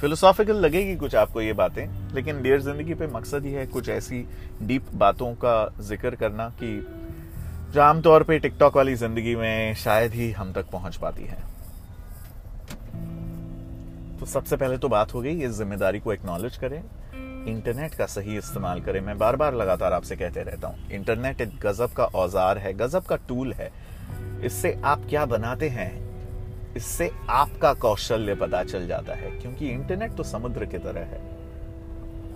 फिलोसॉफिकल 0.00 0.56
लगेगी 0.56 0.94
कुछ 0.96 1.14
आपको 1.14 1.40
ये 1.40 1.52
बातें, 1.52 2.14
लेकिन 2.14 2.42
डियर 2.42 2.60
ज़िंदगी 2.60 2.94
पे 2.94 3.06
मकसद 3.06 3.44
ही 3.44 3.52
है 3.52 3.66
कुछ 3.66 3.88
ऐसी 3.88 4.24
डीप 4.62 4.86
बातों 4.94 5.32
का 5.34 5.72
ज़िक्र 5.80 6.14
करना 6.16 6.48
कि 6.62 6.70
जो 7.74 7.80
आमतौर 7.82 8.22
पे 8.22 8.38
टिकटॉक 8.38 8.76
वाली 8.76 8.94
ज़िंदगी 8.94 9.34
में 9.36 9.74
शायद 9.74 10.12
ही 10.12 10.30
हम 10.32 10.52
तक 10.52 10.70
पहुँच 10.72 10.96
पाती 10.96 11.24
है। 11.24 11.38
तो 14.20 14.26
सबसे 14.26 14.56
पहले 14.56 14.78
तो 14.78 14.88
बात 14.88 15.14
हो 15.14 15.20
गई, 15.20 15.40
इस 15.40 15.52
ज़िम्मेदारी 15.52 16.00
को 16.00 16.12
एक्नॉलेज 16.12 16.56
करें। 16.56 16.82
इंटरनेट 17.48 17.94
का 17.94 18.06
सही 18.06 18.36
इस्तेमाल 18.38 18.80
करें। 18.80 19.00
मैं 19.00 19.18
बार 19.18 19.36
बार 19.36 19.54
लगातार 19.54 19.92
आपसे 19.92 20.16
कहते 20.16 20.42
रहता 20.42 20.68
हूँ, 20.68 20.88
इंटरनेट 20.90 21.40
एक 21.40 21.58
गजब 21.62 21.92
का 21.92 22.04
औज़ार 22.04 22.58
है, 22.58 22.72
गजब 22.74 23.04
का 23.04 23.16
टूल 23.28 23.52
है। 23.52 23.70
इससे 24.44 24.78
आप 24.84 25.06
क्या 25.08 25.24
बनाते 25.26 25.68
हैं? 25.68 26.09
इससे 26.76 27.10
आपका 27.30 27.74
कौशल्य 27.74 28.34
पता 28.34 28.64
चल 28.64 28.86
जाता 28.86 29.14
है, 29.14 29.30
क्योंकि 29.30 29.68
इंटरनेट 29.68 30.14
तो 30.14 30.22
समुद्र 30.22 30.64
की 30.64 30.78
तरह 30.78 31.00
है। 31.00 31.20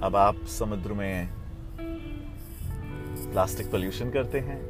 अब 0.03 0.17
आप 0.17 0.45
समुद्र 0.45 0.93
में 0.93 1.29
प्लास्टिक 3.33 3.71
पोल्यूशन 3.71 4.11
करते 4.11 4.41
हैं, 4.41 4.61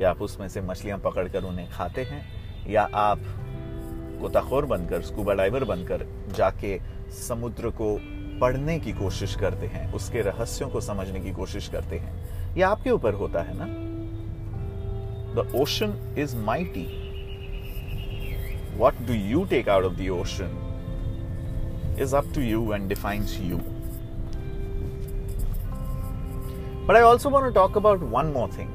या 0.00 0.10
आप 0.10 0.22
उसमें 0.22 0.48
से 0.48 0.60
मछलियाँ 0.60 0.98
पकड़कर 0.98 1.44
उन्हें 1.44 1.70
खाते 1.70 2.02
हैं, 2.02 2.26
या 2.70 2.82
आप 2.94 3.18
गोताखोर 4.20 4.66
बनकर 4.66 5.02
स्कूबा 5.02 5.34
डाइवर 5.34 5.64
बनकर 5.64 6.06
जाके 6.36 6.78
समुद्र 7.10 7.70
को 7.70 7.96
पढ़ने 8.40 8.80
की 8.80 8.92
कोशिश 8.92 9.36
करते 9.36 9.66
हैं, 9.66 9.92
उसके 9.92 10.20
रहस्यों 10.20 10.68
को 10.68 10.80
समझने 10.80 11.20
की 11.20 11.32
कोशिश 11.32 11.68
करते 11.68 11.98
हैं। 11.98 12.56
यह 12.56 12.68
आपके 12.68 12.90
ऊपर 12.90 13.14
होता 13.14 13.42
है 13.42 13.54
ना? 13.56 13.66
The 15.34 15.52
ocean 15.54 16.14
is 16.18 16.36
mighty 16.36 17.03
what 18.76 18.94
do 19.06 19.14
you 19.14 19.46
take 19.46 19.68
out 19.68 19.84
of 19.84 19.96
the 19.96 20.10
ocean 20.10 20.54
is 21.96 22.12
up 22.12 22.32
to 22.32 22.42
you 22.42 22.72
and 22.72 22.88
defines 22.88 23.38
you. 23.38 23.60
But 26.86 26.96
I 26.96 27.02
also 27.02 27.30
want 27.30 27.46
to 27.46 27.52
talk 27.52 27.76
about 27.76 28.00
one 28.00 28.32
more 28.32 28.48
thing. 28.48 28.72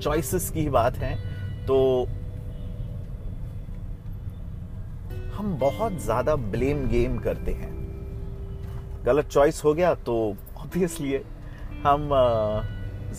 Choices 0.00 0.50
की 0.50 0.68
बात 0.70 0.96
है 0.98 1.14
तो 1.66 1.76
हम 5.36 5.56
बहुत 5.58 6.00
ज़्यादा 6.02 6.34
ब्लेम 6.54 6.86
गेम 6.88 7.18
करते 7.18 7.52
हैं 7.52 7.70
गलत 9.06 9.28
चॉइस 9.28 9.62
हो 9.64 9.74
गया 9.74 9.94
तो 10.08 10.16
ऑब्वियसली 10.56 11.14
हम 11.82 12.08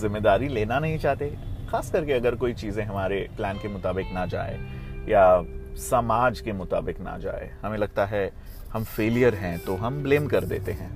ज़िम्मेदारी 0.02 0.48
लेना 0.48 0.80
नहीं 0.80 0.98
चाहते 1.00 1.30
खास 1.70 1.92
करके 1.92 2.14
अगर 2.14 2.36
कोई 2.36 2.54
चीज़ें 2.54 2.84
हमारे 2.84 3.28
प्लान 3.38 3.58
के 3.62 3.68
मुताबिक 3.68 4.12
ना 4.14 4.26
जाए 4.34 4.60
या 5.10 5.44
समाज 5.82 6.40
के 6.40 6.54
मुताबिक 6.54 7.00
ना 7.02 7.18
जाए। 7.18 7.50
हमें 7.64 7.78
लगता 7.78 8.06
है 8.06 8.30
हम 8.74 8.84
फेलियर 8.84 9.36
हैं 9.36 9.58
तो 9.60 9.76
हम 9.76 10.02
ब्लेम 10.04 10.28
कर 10.28 10.46
देते 10.46 10.72
हैं। 10.72 10.90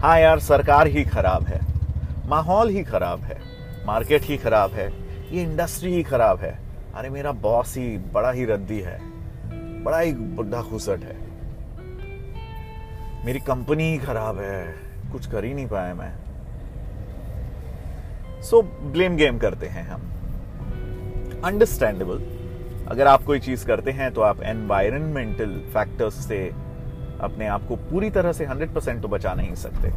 हाँ 0.00 0.18
यार, 0.20 0.38
सरकार 0.38 0.86
ही 0.86 1.04
खराब 1.04 1.44
है, 1.44 1.60
माहौल 2.28 2.68
ही 2.68 2.82
खराब 2.84 3.20
है 3.20 3.38
मार्केट 3.86 4.22
ही 4.22 4.36
खराब 4.36 4.72
है, 4.72 4.88
ये 5.32 5.42
इंडस्ट्री 5.42 5.92
ही 5.94 6.02
खराब 6.02 6.38
है। 6.38 6.58
अरे 6.94 7.10
मेरा 7.10 7.32
बॉस 7.32 7.76
ही 7.76 7.96
बड़ा 8.12 8.30
ही 8.30 8.44
रद्दी 8.44 8.80
है, 8.80 8.98
बड़ा 9.84 9.98
ही 9.98 10.12
बुढ़ा 10.12 10.62
खुसट 10.62 11.04
है। 11.04 11.16
मेरी 13.24 13.38
कंपनी 13.38 13.90
ही 13.92 13.98
खराब 13.98 14.38
है, 14.38 14.74
कुछ 15.12 15.26
कर 15.26 15.44
ही 15.44 15.54
नहीं 15.54 15.66
पाया 15.66 15.94
मैं। 15.94 16.12
सो 18.42 18.62
ब्लेम 18.62 19.16
गेम 19.16 19.38
करते 19.38 19.66
हैं 19.66 19.84
हम। 19.88 20.00
अंडरस्टैंडेबल 21.44 22.18
अगर 22.88 23.06
आप 23.06 23.22
कोई 23.22 23.40
चीज़ 23.40 23.66
करते 23.66 23.90
हैं 23.90 24.10
तो 24.12 24.20
आप 24.20 24.42
एनवायरमेंटल 24.42 25.50
फैक्टर्स 25.74 26.14
से 26.26 26.38
अपने 27.20 27.46
आप 27.46 27.66
को 27.68 27.76
पूरी 27.90 28.10
तरह 28.10 28.32
से 28.32 28.46
100 28.46 28.74
परसेंट 28.74 29.02
तो 29.02 29.08
बचा 29.08 29.34
नहीं 29.34 29.54
सकते। 29.54 29.92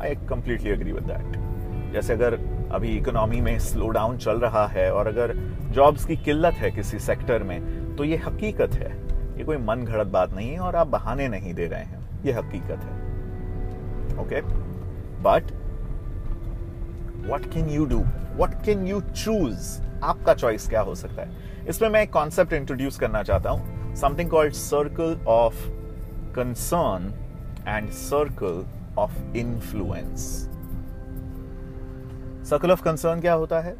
I 0.00 0.14
completely 0.28 0.70
agree 0.70 0.92
with 0.92 1.04
that 1.04 1.92
जैसे 1.92 2.12
अगर 2.12 2.34
अभी 2.72 2.88
इकोनॉमी 2.88 3.40
में 3.40 3.58
स्लो 3.58 3.88
डाउन 3.88 4.18
चल 4.18 4.40
रहा 4.40 4.66
है 4.66 4.90
और 4.92 5.06
अगर 5.06 5.34
जॉब्स 5.70 6.04
की 6.04 6.16
किल्लत 6.16 6.54
है 6.54 6.70
किसी 6.70 6.98
सेक्टर 6.98 7.42
में 7.42 7.96
तो 7.96 8.04
ये 8.04 8.16
हकीकत 8.16 8.74
है 8.74 8.90
ये 9.38 9.44
कोई 9.44 9.56
मन 9.56 9.84
घड़त 9.84 10.06
बात 10.06 10.34
नहीं 10.34 10.50
है 10.50 10.58
और 10.58 10.76
आप 10.76 10.86
बहाने 10.86 11.28
नहीं 11.28 11.54
दे 11.54 11.66
रहे 11.66 11.80
हैं। 11.80 12.22
ये 12.24 12.32
हकीकत 12.32 12.84
है। 12.84 14.18
Okay 14.20 14.40
but 15.22 15.52
what 17.30 17.52
can 17.54 17.68
you 17.70 17.86
do 17.86 17.98
what 18.36 18.62
can 18.64 18.86
you 18.86 19.00
choose 19.00 19.80
आपका 20.04 20.34
चॉइस 20.34 20.68
क्या 20.68 20.80
हो 20.80 20.94
सकता 20.94 21.22
है? 21.22 21.47
इसमें 21.68 21.88
मैं 21.88 22.02
एक 22.02 22.12
कॉन्सेप्ट 22.12 22.52
इंट्रोड्यूस 22.52 22.98
करना 22.98 23.22
चाहता 23.22 23.50
हूँ। 23.50 23.94
Something 23.96 24.30
called 24.30 24.52
circle 24.54 25.18
of 25.28 25.66
concern 26.34 27.12
and 27.68 27.90
circle 27.90 28.64
of 28.98 29.36
influence 29.36 30.26
circle 32.48 32.70
of 32.72 32.82
concern 32.82 33.20
क्या 33.20 33.32
होता 33.32 33.60
है? 33.60 33.76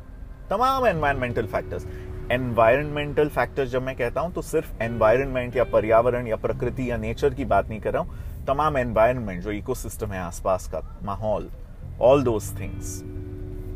तमाम 0.50 0.86
एनवायरमेंटल 0.86 1.46
फैक्टर्स 1.46 1.86
एनवायरमेंटल 2.32 3.28
फैक्टर्स 3.28 3.70
जब 3.70 3.82
मैं 3.82 3.96
कहता 3.96 4.20
हूँ 4.20 4.32
तो 4.32 4.42
सिर्फ़ 4.42 4.82
एनवायरमेंट 4.82 5.56
या 5.56 5.64
पर्यावरण 5.64 6.26
या 6.26 6.36
प्रकृति 6.36 6.90
या 6.90 6.96
नेचर 6.96 7.34
की 7.34 7.44
बात 7.44 7.68
नहीं 7.68 7.80
कर 7.80 7.92
रहा 7.92 8.02
हूँ। 8.02 8.44
तमाम 8.46 8.76
एनवायरमेंट 8.78 9.42
जो 9.42 9.50
इकोसिस्टम 9.50 10.12
है, 10.12 10.20
आसपास 10.20 10.68
का, 10.68 10.82
माहौल 11.02 11.50
ऑल 12.00 12.22
दोज 12.22 12.58
थिंग्स 12.60 13.02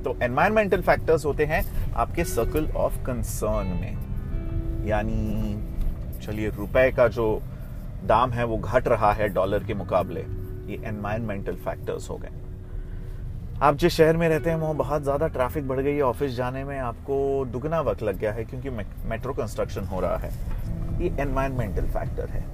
तो 0.04 0.16
एनवायरमेंटल 0.22 0.80
फैक्टर्स 0.80 1.24
होते 1.24 1.44
हैं 1.44 1.64
आपके 1.92 2.24
सर्कल 2.24 2.68
ऑफ़ 2.76 3.02
कंसर्न 3.04 3.66
में। 3.66 4.86
यानी, 4.86 5.62
चलिए, 6.26 6.50
रुपए 6.50 6.90
का 6.90 7.08
जो 7.08 7.42
दाम 8.04 8.30
है, 8.30 8.44
वो 8.44 8.56
घट 8.58 8.88
रहा 8.88 9.12
है 9.12 9.28
डॉलर 9.28 9.64
के 9.64 9.74
मुकाबले। 9.74 10.20
ये 10.66 10.80
एनवायरमेंटल 10.84 11.54
फैक्टर्स 11.54 12.10
हो 12.10 12.16
गए। 12.16 12.28
आप 13.62 13.76
जिस 13.76 13.92
शहर 13.92 14.16
में 14.16 14.28
रहते 14.28 14.50
हैं, 14.50 14.56
वहाँ 14.56 14.74
बहुत 14.74 15.02
ज़्यादा 15.02 15.26
ट्रैफ़िक 15.26 15.68
बढ़ 15.68 15.80
गई 15.80 15.94
है। 15.94 16.02
ऑफ़िस 16.02 16.32
जाने 16.32 16.64
में 16.64 16.78
आपको 16.78 17.44
दुगना 17.44 17.80
वक्त 17.80 18.02
लग 18.02 18.18
गया 18.18 18.32
है, 18.32 18.44
क्योंकि 18.44 18.70
मेट्रो 19.08 19.32
कंस्ट्रक्शन 19.32 19.84
हो 19.84 20.00
रहा 20.00 20.16
है। 20.16 20.30
ये 21.02 21.14
एनवायरमेंटल 21.20 21.82
फैक्टर 21.82 22.28
है। 22.28 22.44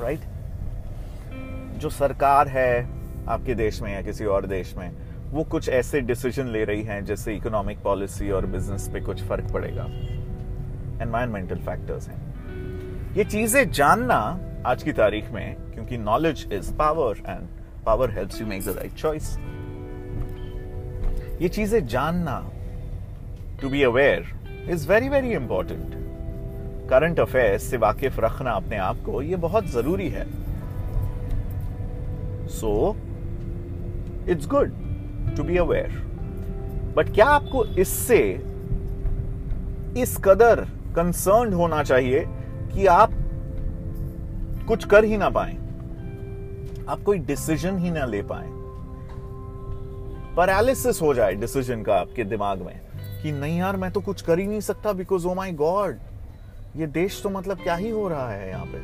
Right 0.00 0.20
right? 0.20 1.80
जो 1.80 1.90
सरकार 1.90 2.48
है 2.48 2.88
आपके 3.28 3.54
देश 3.54 3.82
में 3.82 3.94
या 3.94 4.02
किसी 4.02 4.24
और 4.24 4.46
देश 4.46 4.74
में 4.76 4.90
वो 5.32 5.42
कुछ 5.44 5.68
ऐसे 5.68 6.00
डिसीज़न 6.00 6.46
ले 6.48 6.64
रही 6.64 6.82
हैं 6.82 7.04
जिससे 7.04 7.34
इकोनॉमिक 7.34 7.78
पॉलिसी 7.82 8.30
और 8.30 8.46
बिज़नेस 8.46 8.88
पे 8.92 9.00
कुछ 9.00 9.22
फ़र्क 9.22 9.52
पड़ेगा। 9.52 9.84
एनवायरमेंटल 11.02 11.56
फैक्टर्स 11.56 12.08
हैं। 12.08 13.14
ये 13.16 13.24
चीज़ें 13.24 13.70
जानना 13.70 14.18
आज 14.66 14.82
की 14.82 14.92
तारीख 14.92 15.30
में, 15.32 15.56
क्योंकि 15.74 15.98
knowledge 15.98 16.48
is 16.52 16.72
power 16.76 17.22
and 17.26 17.46
power 17.86 18.10
helps 18.10 18.40
you 18.40 18.46
make 18.46 18.64
the 18.64 18.76
right 18.78 18.94
choice 18.94 19.36
ये 21.42 21.48
चीज़ें 21.48 21.86
जानना 21.86 22.38
to 23.60 23.68
be 23.68 23.82
aware 23.82 24.26
is 24.70 24.88
very 24.88 25.08
very 25.08 25.32
important 25.34 25.94
current 26.90 27.20
affairs 27.20 27.62
से 27.62 27.76
वाकिफ 27.76 28.18
रखना 28.20 28.50
अपने 28.52 28.76
आप 28.78 29.04
को, 29.06 29.22
ये 29.22 29.36
बहुत 29.36 29.66
ज़रूरी 29.70 30.08
है। 30.08 30.26
So 32.50 32.96
it's 34.28 34.46
good 34.46 34.87
to 35.36 35.42
be 35.42 35.56
aware 35.56 35.88
but 36.96 37.12
क्या 37.14 37.26
आपको 37.26 37.64
इससे, 37.64 38.18
इस 40.02 40.16
कदर 40.24 40.60
कंसर्न 40.96 41.52
होना 41.52 41.82
चाहिए 41.82 42.24
कि 42.72 42.86
आप 42.86 43.10
कुछ 44.68 44.84
कर 44.84 45.04
ही 45.04 45.16
ना 45.16 45.28
पाए? 45.30 45.52
आप 46.88 47.02
कोई 47.02 47.18
डिसीज़न 47.18 47.78
ही 47.78 47.90
ना 47.90 48.04
ले 48.04 48.22
पाए। 48.22 48.46
पैरालिसिस 50.36 51.00
हो 51.02 51.12
जाए 51.14 51.34
डिसीज़न 51.34 51.82
का 51.82 51.94
आपके 51.94 52.24
दिमाग 52.24 52.62
में 52.62 52.80
कि 53.22 53.32
नहीं 53.32 53.58
यार, 53.58 53.76
मैं 53.76 53.90
तो 53.90 54.00
कुछ 54.00 54.22
कर 54.22 54.38
ही 54.38 54.46
नहीं 54.46 54.60
सकता 54.60 54.92
बिकॉज़ 54.92 55.26
ओ 55.26 55.34
माई 55.34 55.52
गॉड 55.52 55.98
ये 56.76 56.86
देश 56.86 57.20
तो 57.22 57.30
मतलब 57.30 57.62
क्या 57.62 57.74
ही 57.74 57.90
हो 57.90 58.08
रहा 58.08 58.30
है 58.30 58.48
यहाँ 58.48 58.66
पे? 58.66 58.78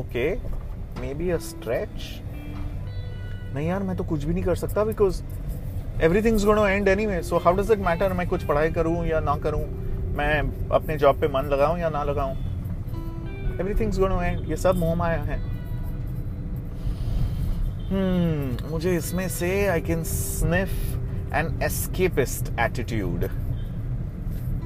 Okay 0.00 0.30
may 1.00 1.14
be 1.14 1.30
a 1.30 1.36
stretch 1.38 2.22
नहीं 3.54 3.68
यार 3.68 3.82
मैं 3.82 3.96
तो 3.96 4.04
कुछ 4.04 4.24
भी 4.24 4.34
नहीं 4.34 4.44
कर 4.44 4.56
सकता 4.56 4.84
because 4.84 5.22
everything's 6.02 6.44
gonna 6.44 6.66
and 6.66 6.88
anyway 7.06 7.22
so 7.22 7.38
how 7.38 7.56
does 7.56 7.70
it 7.70 7.78
matter 7.78 8.12
मैं 8.12 8.28
कुछ 8.28 8.44
पढ़ाई 8.44 8.70
करूँ 8.70 9.06
या 9.06 9.20
ना 9.20 9.36
करूँ? 9.36 9.64
मैं 10.16 10.40
अपने 10.70 10.96
जॉब 10.96 11.20
पे 11.20 11.28
मन 11.28 11.48
लगाऊँ 11.52 11.78
या 11.78 11.88
ना 11.88 12.02
लगाऊँ? 12.04 12.34
एवरीथिंग्स 13.60 13.98
गोनो 13.98 14.20
एंड 14.22 14.48
ये 14.50 14.56
सब 14.56 14.76
मोह 14.76 14.94
माया 14.94 15.22
है। 15.22 15.40
Hmm, 17.92 18.70
मुझे 18.70 18.96
इसमें 18.96 19.28
से 19.28 19.48
I 19.68 19.80
can 19.80 20.02
sniff 20.02 20.70
an 21.34 21.58
escapist 21.62 22.48
attitude 22.60 23.24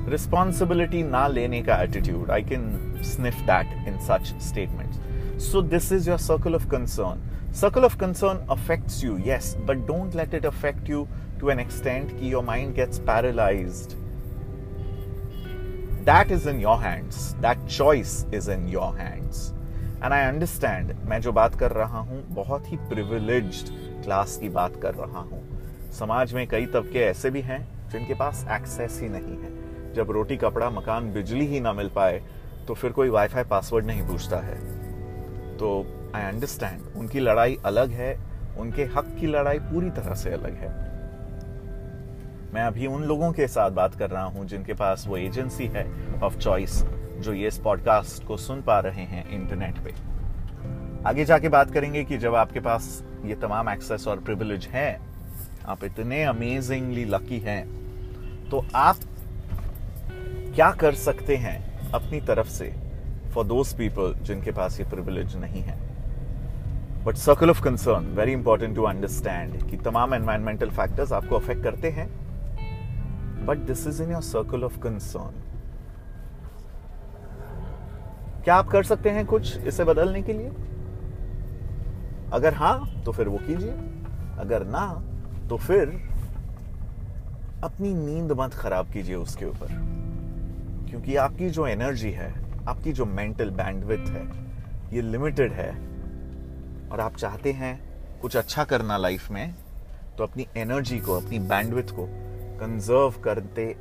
responsibility 0.08 1.02
ना 1.02 1.26
लेने 1.28 1.62
का 1.62 1.76
attitude 1.82 2.30
I 2.30 2.42
can 2.42 2.68
sniff 3.04 3.40
that 3.50 3.88
in 3.88 3.98
such 4.00 4.34
statement 4.42 5.40
so 5.40 5.62
this 5.62 5.92
is 5.92 6.08
your 6.10 6.18
circle 6.18 6.54
of 6.54 6.68
concern 6.68 7.35
circle 7.56 7.84
of 7.84 7.96
concern 7.98 8.46
affects 8.50 9.02
you 9.04 9.16
yes 9.26 9.54
but 9.58 9.86
don't 9.86 10.14
let 10.16 10.34
it 10.34 10.46
affect 10.46 10.90
you 10.90 11.06
to 11.40 11.50
an 11.50 11.60
extent 11.60 12.10
की 12.18 12.28
your 12.28 12.44
mind 12.44 12.74
gets 12.74 12.98
paralyse 13.06 13.86
that 16.06 16.32
is 16.32 16.48
in 16.48 16.60
your 16.60 16.78
hands 16.78 17.32
that 17.42 17.66
choice 17.68 18.24
is 18.34 18.50
in 18.50 18.68
your 18.68 18.98
hands 18.98 19.50
and 20.02 20.12
I 20.12 20.22
understand 20.22 20.92
मैं 21.08 21.20
जो 21.20 21.32
बात 21.32 21.54
कर 21.54 21.72
रहा 21.72 21.98
हूँ, 21.98 22.22
बहुत 22.34 22.70
ही 22.72 22.76
privilege 22.88 23.64
class 24.04 24.36
की 24.36 24.48
बात 24.48 24.76
कर 24.82 24.94
रहा 24.94 25.20
हूँ। 25.20 25.42
समाज 25.92 26.34
में 26.34 26.46
कई 26.48 26.66
तबके 26.66 26.98
ऐसे 27.00 27.30
भी 27.30 27.40
हैं 27.40 27.60
जिनके 27.92 28.14
पास 28.14 28.44
एक्सेस 28.52 28.98
ही 29.02 29.08
नहीं 29.08 29.36
है। 29.38 29.94
जब 29.94 30.10
रोटी, 30.10 30.36
कपड़ा, 30.36 30.68
मकान, 30.70 31.12
बिजली 31.12 31.46
ही 31.46 31.60
ना 31.60 31.72
मिल 31.72 31.88
पाए 31.94 32.22
तो 32.68 32.74
फिर 32.74 32.92
कोई 32.92 33.08
वाई 33.08 33.28
फाई 33.28 33.44
पासवर्ड 33.44 33.86
नहीं 33.86 34.06
पूछता 34.06 34.40
है। 34.40 34.56
तो 35.58 35.68
आई 36.16 36.22
अंडरस्टैंड 36.24 36.96
उनकी 36.96 37.20
लड़ाई 37.20 37.56
अलग 37.64 37.90
है, 37.90 38.14
उनके 38.58 38.84
हक 38.94 39.16
की 39.20 39.26
लड़ाई 39.26 39.58
पूरी 39.60 39.90
तरह 39.90 40.14
से 40.14 40.30
अलग 40.32 40.54
है। 40.54 40.68
मैं 42.54 42.62
अभी 42.62 42.86
उन 42.86 43.02
लोगों 43.02 43.30
के 43.32 43.48
साथ 43.48 43.70
बात 43.70 43.94
कर 43.94 44.10
रहा 44.10 44.24
हूँ 44.24 44.46
जिनके 44.46 44.74
पास 44.74 45.04
वो 45.08 45.16
एजेंसी 45.16 45.66
है 45.66 45.86
ऑफ़ 46.22 46.38
चॉइस 46.38 46.82
जो 47.20 47.32
ये 47.32 47.48
इस 47.48 47.58
पॉडकास्ट 47.58 48.24
को 48.26 48.36
सुन 48.36 48.62
पा 48.62 48.78
रहे 48.80 49.04
हैं 49.04 49.28
इंटरनेट 49.30 49.78
पे। 49.78 49.94
आगे 51.08 51.24
जाके 51.24 51.48
बात 51.48 51.70
करेंगे 51.70 52.04
कि 52.04 52.18
जब 52.18 52.34
आपके 52.34 52.60
पास 52.60 53.04
ये 53.24 53.34
तमाम 53.34 53.68
एक्सेस 53.68 54.06
और 54.08 54.20
प्रिविलेज 54.20 54.66
है, 54.66 55.00
आप 55.66 55.84
इतने 55.84 56.22
अमेजिंगली 56.24 57.04
लकी 57.04 57.38
हैं 57.40 57.64
तो 58.50 58.64
आप 58.74 58.96
क्या 60.54 60.70
कर 60.70 60.94
सकते 60.94 61.36
हैं 61.36 61.90
अपनी 61.90 62.20
तरफ़ 62.20 62.48
से 62.48 62.72
फॉर 63.34 63.44
दोज 63.44 63.74
पीपल 63.74 64.14
जिनके 64.22 64.52
पास 64.52 64.80
ये 64.80 64.86
प्रिविलेज 64.90 65.36
नहीं 65.36 65.62
है? 65.62 65.85
But 67.06 67.14
circle 67.14 67.50
of 67.50 67.62
concern 67.62 68.06
very 68.06 68.32
important 68.32 68.76
to 68.76 68.82
understand 68.82 69.70
कि 69.70 69.76
तमाम 69.76 70.14
एनवायरमेंटल 70.14 70.70
फैक्टर्स 70.70 71.12
आपको 71.12 71.36
अफेक्ट 71.36 71.62
करते 71.62 71.90
हैं। 71.90 72.08
But 73.46 73.58
this 73.58 73.86
is 73.86 74.02
in 74.02 74.10
your 74.12 74.22
circle 74.22 74.64
of 74.64 74.78
concern 74.78 75.42
क्या 78.44 78.54
आप 78.54 78.68
कर 78.68 78.82
सकते 78.82 79.10
हैं 79.10 79.26
कुछ 79.26 79.56
इसे 79.58 79.84
बदलने 79.84 80.22
के 80.22 80.32
लिए? 80.32 80.50
अगर 82.32 82.54
हाँ 82.54 83.02
तो 83.04 83.12
फिर 83.12 83.28
वो 83.28 83.38
कीजिए। 83.38 83.72
अगर 84.38 84.64
ना 84.66 85.02
तो 85.48 85.56
फिर 85.56 85.88
अपनी 87.64 87.94
नींद 87.94 88.32
मत 88.32 88.54
खराब 88.54 88.90
कीजिए 88.90 89.16
उसके 89.16 89.44
ऊपर। 89.44 89.68
क्योंकि 90.90 91.16
आपकी 91.16 91.50
जो 91.50 91.66
एनर्जी 91.66 92.10
है, 92.10 92.34
आपकी 92.68 92.92
जो 92.92 93.04
मेंटल 93.04 93.50
बैंडविथ 93.50 94.08
है, 94.08 94.28
ये 94.92 95.02
लिमिटेड 95.02 95.52
है। 95.52 95.95
और 96.92 97.00
आप 97.00 97.16
चाहते 97.16 97.52
हैं 97.52 97.78
कुछ 98.20 98.36
अच्छा 98.36 98.64
करना 98.64 98.96
लाइफ 98.96 99.30
में 99.30 99.54
तो 100.18 100.24
अपनी 100.24 100.46
एनर्जी 100.56 100.98
को, 100.98 101.16
अपनी 101.16 101.38
बैंडविथ 101.38 101.90
को 101.90 102.06
कंजर्व 102.60 103.20
करते 103.24 103.74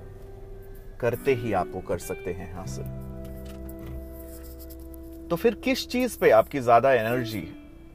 करते 1.02 1.34
ही 1.34 1.54
आप 1.54 1.72
वो 1.74 1.82
कर 1.82 1.98
सकते 1.98 2.32
हैं 2.34 2.54
हासिल। 2.56 2.84
तो 5.30 5.36
फिर 5.36 5.56
किस 5.56 5.88
चीज़ 5.88 6.18
पे 6.20 6.30
आपकी 6.30 6.60
ज़्यादा 6.60 6.94
एनर्जी 6.94 7.48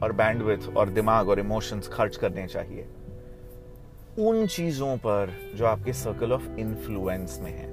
और 0.02 0.12
बैंडविथ 0.12 0.69
और 0.76 0.88
दिमाग 0.88 1.29
और 1.29 1.40
इमोशंस 1.40 1.88
खर्च 1.88 2.17
करने 2.17 2.47
चाहिए? 2.47 2.87
उन 4.19 4.47
चीज़ों 4.47 4.97
पर 4.97 5.33
जो 5.55 5.67
आपके 5.67 5.93
सर्कल 5.93 6.33
ऑफ़ 6.33 6.47
इन्फ्लुएंस 6.59 7.38
में 7.43 7.50
है। 7.52 7.69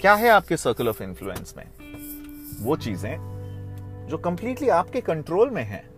क्या 0.00 0.14
है 0.14 0.28
आपके 0.28 0.56
सर्कल 0.56 0.88
ऑफ़ 0.88 1.02
इन्फ्लुएंस 1.02 1.54
में? 1.56 1.64
वो 2.60 2.76
चीज़ें 2.76 4.06
जो 4.08 4.18
कंप्लीटली 4.18 4.68
आपके 4.68 5.00
कंट्रोल 5.00 5.50
में 5.50 5.64
है। 5.64 5.95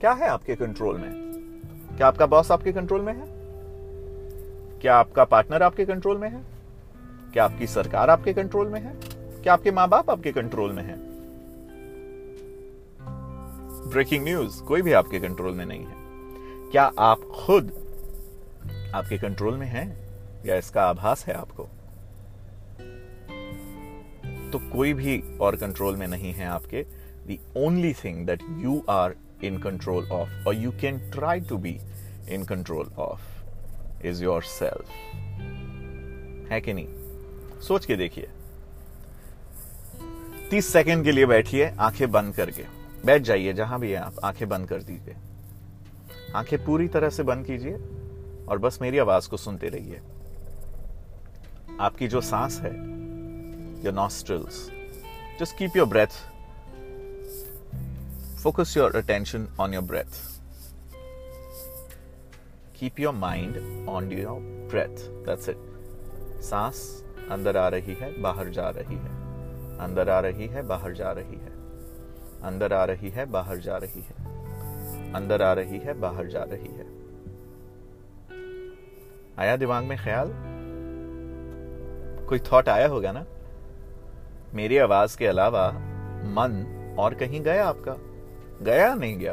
क्या 0.00 0.12
है 0.12 0.28
आपके 0.28 0.54
कंट्रोल 0.56 0.98
में? 0.98 1.10
क्या 1.96 2.06
आपका 2.06 2.26
बॉस 2.26 2.50
आपके 2.50 2.72
कंट्रोल 2.72 3.00
में 3.00 3.12
है? 3.12 3.24
क्या 4.80 4.96
आपका 4.96 5.24
पार्टनर 5.24 5.62
आपके 5.62 5.84
कंट्रोल 5.84 6.18
में 6.18 6.30
है? 6.30 6.42
क्या 7.32 7.44
आपकी 7.44 7.66
सरकार 7.66 8.10
आपके 8.10 8.32
कंट्रोल 8.32 8.68
में 8.68 8.80
है? 8.80 8.96
क्या 9.42 9.52
आपके 9.52 9.70
माँ 9.70 9.88
बाप 9.88 10.10
आपके 10.10 10.32
कंट्रोल 10.32 10.72
में 10.72 10.82
है? 10.82 10.96
ब्रेकिंग 13.90 14.24
न्यूज़ 14.24 14.62
कोई 14.62 14.82
भी 14.82 14.92
आपके 14.92 15.20
कंट्रोल 15.20 15.52
में 15.54 15.66
नहीं 15.66 15.84
है। 15.84 15.94
क्या 16.70 16.92
आप 16.98 17.20
खुद 17.20 17.70
आपके 18.94 19.18
कंट्रोल 19.18 19.56
में 19.56 19.66
है? 19.66 19.96
या 20.46 20.56
इसका 20.56 20.82
आभास 20.82 21.26
है 21.26 21.34
आपको? 21.34 21.62
तो 24.52 24.58
कोई 24.58 24.92
भी 24.92 25.24
और 25.40 25.56
कंट्रोल 25.56 25.96
में 25.96 26.06
नहीं 26.06 26.32
है 26.32 26.46
आपके। 26.46 26.82
The 27.26 27.40
only 27.56 27.92
thing 27.92 28.26
that 28.26 28.42
you 28.50 28.82
are 28.90 29.16
control 29.44 30.08
of 30.10 30.28
और 30.46 30.54
you 30.54 30.70
can 30.70 31.10
try 31.10 31.40
to 31.40 31.58
be 31.58 31.80
in 32.28 32.44
control 32.44 32.86
of 32.98 33.20
is 34.06 34.24
yourself 34.42 34.88
है 36.52 36.60
कि 36.60 36.72
नहीं? 36.72 36.88
सोच 37.60 37.84
के 37.84 37.96
देखिए। 37.96 38.28
तीस 40.50 40.72
सेकेंड 40.72 41.04
के 41.04 41.12
लिए 41.12 41.26
बैठिए, 41.26 41.66
आँखें 41.80 42.10
बंद 42.10 42.34
करके। 42.34 42.64
बैठ 43.04 43.22
जाइए, 43.22 43.52
जहाँ 43.52 43.80
भी 43.80 43.90
है 43.90 43.96
आप, 43.96 44.14
आँखें 44.24 44.48
बंद 44.48 44.68
कर 44.68 44.82
दीजिए। 44.82 45.16
आँखें 46.36 46.64
पूरी 46.64 46.88
तरह 46.88 47.10
से 47.10 47.22
बंद 47.22 47.46
कीजिए, 47.46 47.74
और 48.48 48.58
बस 48.58 48.78
मेरी 48.82 48.98
आवाज़ 48.98 49.28
को 49.28 49.36
सुनते 49.36 49.68
रहिए। 49.68 50.00
आपकी 51.80 52.08
जो 52.08 52.20
सांस 52.20 52.60
है 52.60 52.72
your 53.84 53.92
nostrils 53.92 54.70
just 55.40 55.58
keep 55.58 55.76
your 55.76 55.86
breath 55.86 56.37
focus 58.42 58.76
your 58.76 58.96
attention 58.96 59.48
on 59.60 59.74
your 59.74 59.84
breath 59.84 60.40
keep 62.76 63.00
your 63.00 63.14
mind 63.14 63.88
on 63.88 64.12
your 64.12 64.40
breath 64.40 65.26
that's 65.26 65.48
it 65.48 65.56
सांस 66.42 67.04
अंदर 67.30 67.56
आ 67.56 67.68
रही 67.68 67.94
है, 67.94 68.22
बाहर 68.22 68.48
जा 68.48 68.68
रही 68.68 68.96
है। 68.96 69.08
अंदर 69.78 70.08
आ 70.08 70.20
रही 70.20 70.46
है, 70.46 70.62
बाहर 70.62 70.92
जा 70.92 71.12
रही 71.12 71.36
है। 71.36 71.50
अंदर 72.42 72.72
आ 72.72 72.84
रही 72.84 73.10
है, 73.10 73.26
बाहर 73.26 73.56
जा 73.56 73.76
रही 73.76 74.00
है। 74.00 74.28
अंदर 75.12 75.42
आ 75.42 75.52
रही 75.52 75.78
है, 75.78 75.94
बाहर 75.94 76.26
जा 76.26 76.42
रही 76.42 76.68
है। 76.68 76.86
आया 79.38 79.56
दिमाग 79.56 79.84
में 79.84 79.98
ख्याल? 79.98 80.30
कोई 82.28 82.38
थॉट 82.38 82.68
आया 82.68 82.86
होगा 82.86 83.12
ना? 83.12 83.26
मेरी 84.54 84.78
आवाज़ 84.78 85.18
के 85.18 85.26
अलावा 85.26 85.70
मन 86.24 86.74
और 86.98 87.14
कहीं 87.14 87.42
गया 87.42 87.68
आपका? 87.68 88.07
गया 88.62 88.94
नहीं 88.94 89.18
गया? 89.18 89.32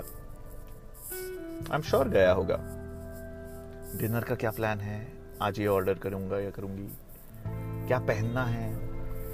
आई 1.72 1.76
एम 1.76 1.82
श्योर 1.82 2.10
गया 2.10 2.32
होगा। 2.32 2.56
डिनर 3.96 4.24
का 4.24 4.36
क्या 4.36 4.52
प्लान 4.52 4.80
है? 4.80 5.14
आज 5.42 5.60
ये 5.60 5.68
ऑर्डर 5.68 5.94
करूँगा, 5.94 6.40
या 6.40 6.50
करूँगी। 6.50 6.90
क्या 7.88 8.00
पहनना 8.00 8.46
है? 8.46 8.90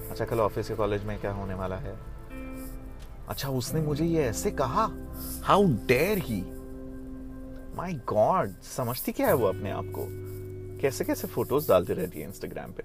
अच्छा 0.09 0.25
कल 0.25 0.39
ऑफ़िस 0.39 0.71
या 0.71 0.77
कॉलेज 0.77 1.03
में 1.03 1.19
क्या 1.19 1.31
होने 1.31 1.53
वाला 1.53 1.75
है? 1.75 1.99
अच्छा 3.29 3.49
उसने 3.49 3.81
मुझे 3.81 4.05
ये 4.05 4.23
ऐसे 4.23 4.51
कहा। 4.51 4.89
How 5.43 5.63
dare 5.65 6.17
he 6.17 6.41
my 7.75 7.93
god 7.93 8.51
समझती 8.61 9.11
क्या 9.11 9.27
है 9.27 9.33
वो 9.33 9.47
अपने 9.47 9.71
आप 9.71 9.85
को? 9.85 10.07
कैसे 10.81 11.05
कैसे 11.05 11.27
फ़ोटोज़ 11.27 11.69
डालती 11.69 11.93
रहती 11.93 12.19
है 12.19 12.27
इंस्टाग्राम 12.27 12.71
पे? 12.71 12.83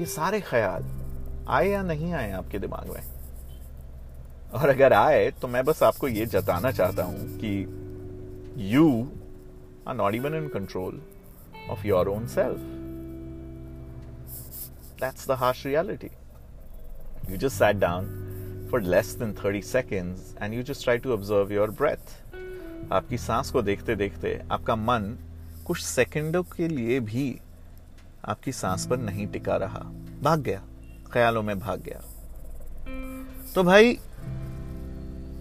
ये 0.00 0.06
सारे 0.06 0.40
ख्याल 0.40 0.84
आए 1.48 1.68
या 1.68 1.82
नहीं 1.82 2.12
आए 2.12 2.32
आपके 2.32 2.58
दिमाग 2.58 2.88
में? 2.88 3.11
और 4.54 4.68
अगर 4.68 4.92
आए 4.92 5.30
तो 5.30 5.48
मैं 5.48 5.64
बस 5.64 5.82
आपको 5.82 6.08
ये 6.08 6.26
जताना 6.26 6.70
चाहता 6.70 7.02
हूँ 7.02 7.28
कि 7.38 7.52
you 8.74 8.86
are 9.88 9.94
not 9.94 10.14
even 10.14 10.34
in 10.34 10.48
control 10.48 11.00
of 11.70 11.86
your 11.86 12.08
own 12.08 12.26
self 12.26 12.58
that's 15.00 15.28
the 15.28 15.30
harsh 15.30 15.66
reality 15.66 16.10
you 17.30 17.36
just 17.36 17.58
sat 17.58 17.76
down 17.76 18.68
for 18.70 18.82
less 18.82 19.14
than 19.14 19.32
thirty 19.34 19.62
seconds 19.62 20.34
and 20.42 20.54
you 20.54 20.62
just 20.62 20.84
try 20.84 20.98
to 20.98 21.12
observe 21.12 21.52
your 21.52 21.70
breath 21.70 22.20
आपकी 22.92 23.18
सांस 23.18 23.50
को 23.50 23.62
देखते 23.62 23.96
देखते 23.96 24.40
आपका 24.50 24.76
मन 24.76 25.16
कुछ 25.66 25.80
सेकंडों 25.80 26.42
के 26.42 26.68
लिए 26.68 27.00
भी 27.00 27.40
आपकी 28.24 28.52
सांस 28.52 28.86
पर 28.86 28.96
नहीं 28.96 29.26
टिका 29.26 29.56
रहा। 29.56 29.80
भाग 30.22 30.40
गया। 30.40 30.62
ख्यालों 31.12 31.42
में 31.42 31.58
भाग 31.58 31.80
गया। 31.80 32.00
तो 33.54 33.62
भाई 33.62 33.98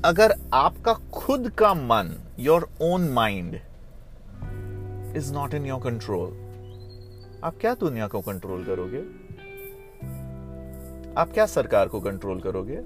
अगर 0.05 0.35
आपका 0.53 0.93
खुद 0.93 1.49
का 1.49 1.73
मन 1.73 2.23
your 2.39 2.69
own 2.81 3.09
mind 3.09 3.55
is 5.17 5.33
not 5.33 5.53
in 5.53 5.65
your 5.65 5.79
control 5.79 6.29
आप 7.43 7.57
क्या 7.61 7.73
दुनिया 7.73 8.07
को 8.07 8.21
कंट्रोल 8.21 8.63
करोगे? 8.63 8.99
आप 11.21 11.31
क्या 11.33 11.45
सरकार 11.45 11.87
को 11.87 11.99
कंट्रोल 11.99 12.39
करोगे? 12.39 12.77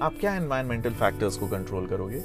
आप 0.00 0.14
क्या 0.20 0.34
एनवायरमेंटल 0.34 0.94
फैक्टर्स 0.94 1.36
को 1.36 1.48
कंट्रोल 1.48 1.86
करोगे? 1.86 2.20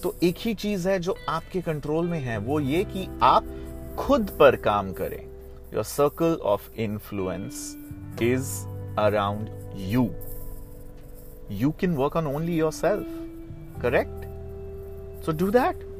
तो 0.00 0.16
एक 0.22 0.34
ही 0.38 0.54
चीज़ 0.54 0.88
है 0.88 0.98
जो 0.98 1.16
आपके 1.28 1.60
कंट्रोल 1.60 2.08
में 2.08 2.20
है, 2.20 2.38
वो 2.38 2.60
ये 2.60 2.84
कि 2.84 3.08
आप 3.22 3.44
खुद 3.98 4.36
पर 4.38 4.56
काम 4.56 4.92
करें। 4.92 5.26
Your 5.74 5.84
circle 5.84 6.34
of 6.42 6.72
influence 6.72 7.76
is 8.22 8.66
around 8.98 9.72
you 9.76 10.10
can 11.62 11.94
work 11.94 12.16
on 12.16 12.26
only 12.26 12.56
yourself 12.72 13.06
correct 13.82 14.24
so 15.24 15.32
do 15.32 15.50
that 15.50 15.94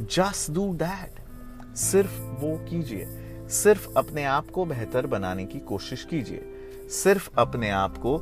just 0.00 0.50
do 0.50 0.74
that 0.74 1.22
सिर्फ़ 1.76 2.20
वो 2.20 2.66
कीजिए। 2.70 3.04
सिर्फ़ 3.48 3.88
अपने 3.96 4.24
आप 4.24 4.50
को 4.50 4.64
बेहतर 4.64 5.06
बनाने 5.06 5.44
की 5.44 5.58
कोशिश 5.58 6.04
कीजिए। 6.04 6.42
सिर्फ़ 6.88 7.30
अपने 7.38 7.70
आप 7.70 7.98
को 7.98 8.18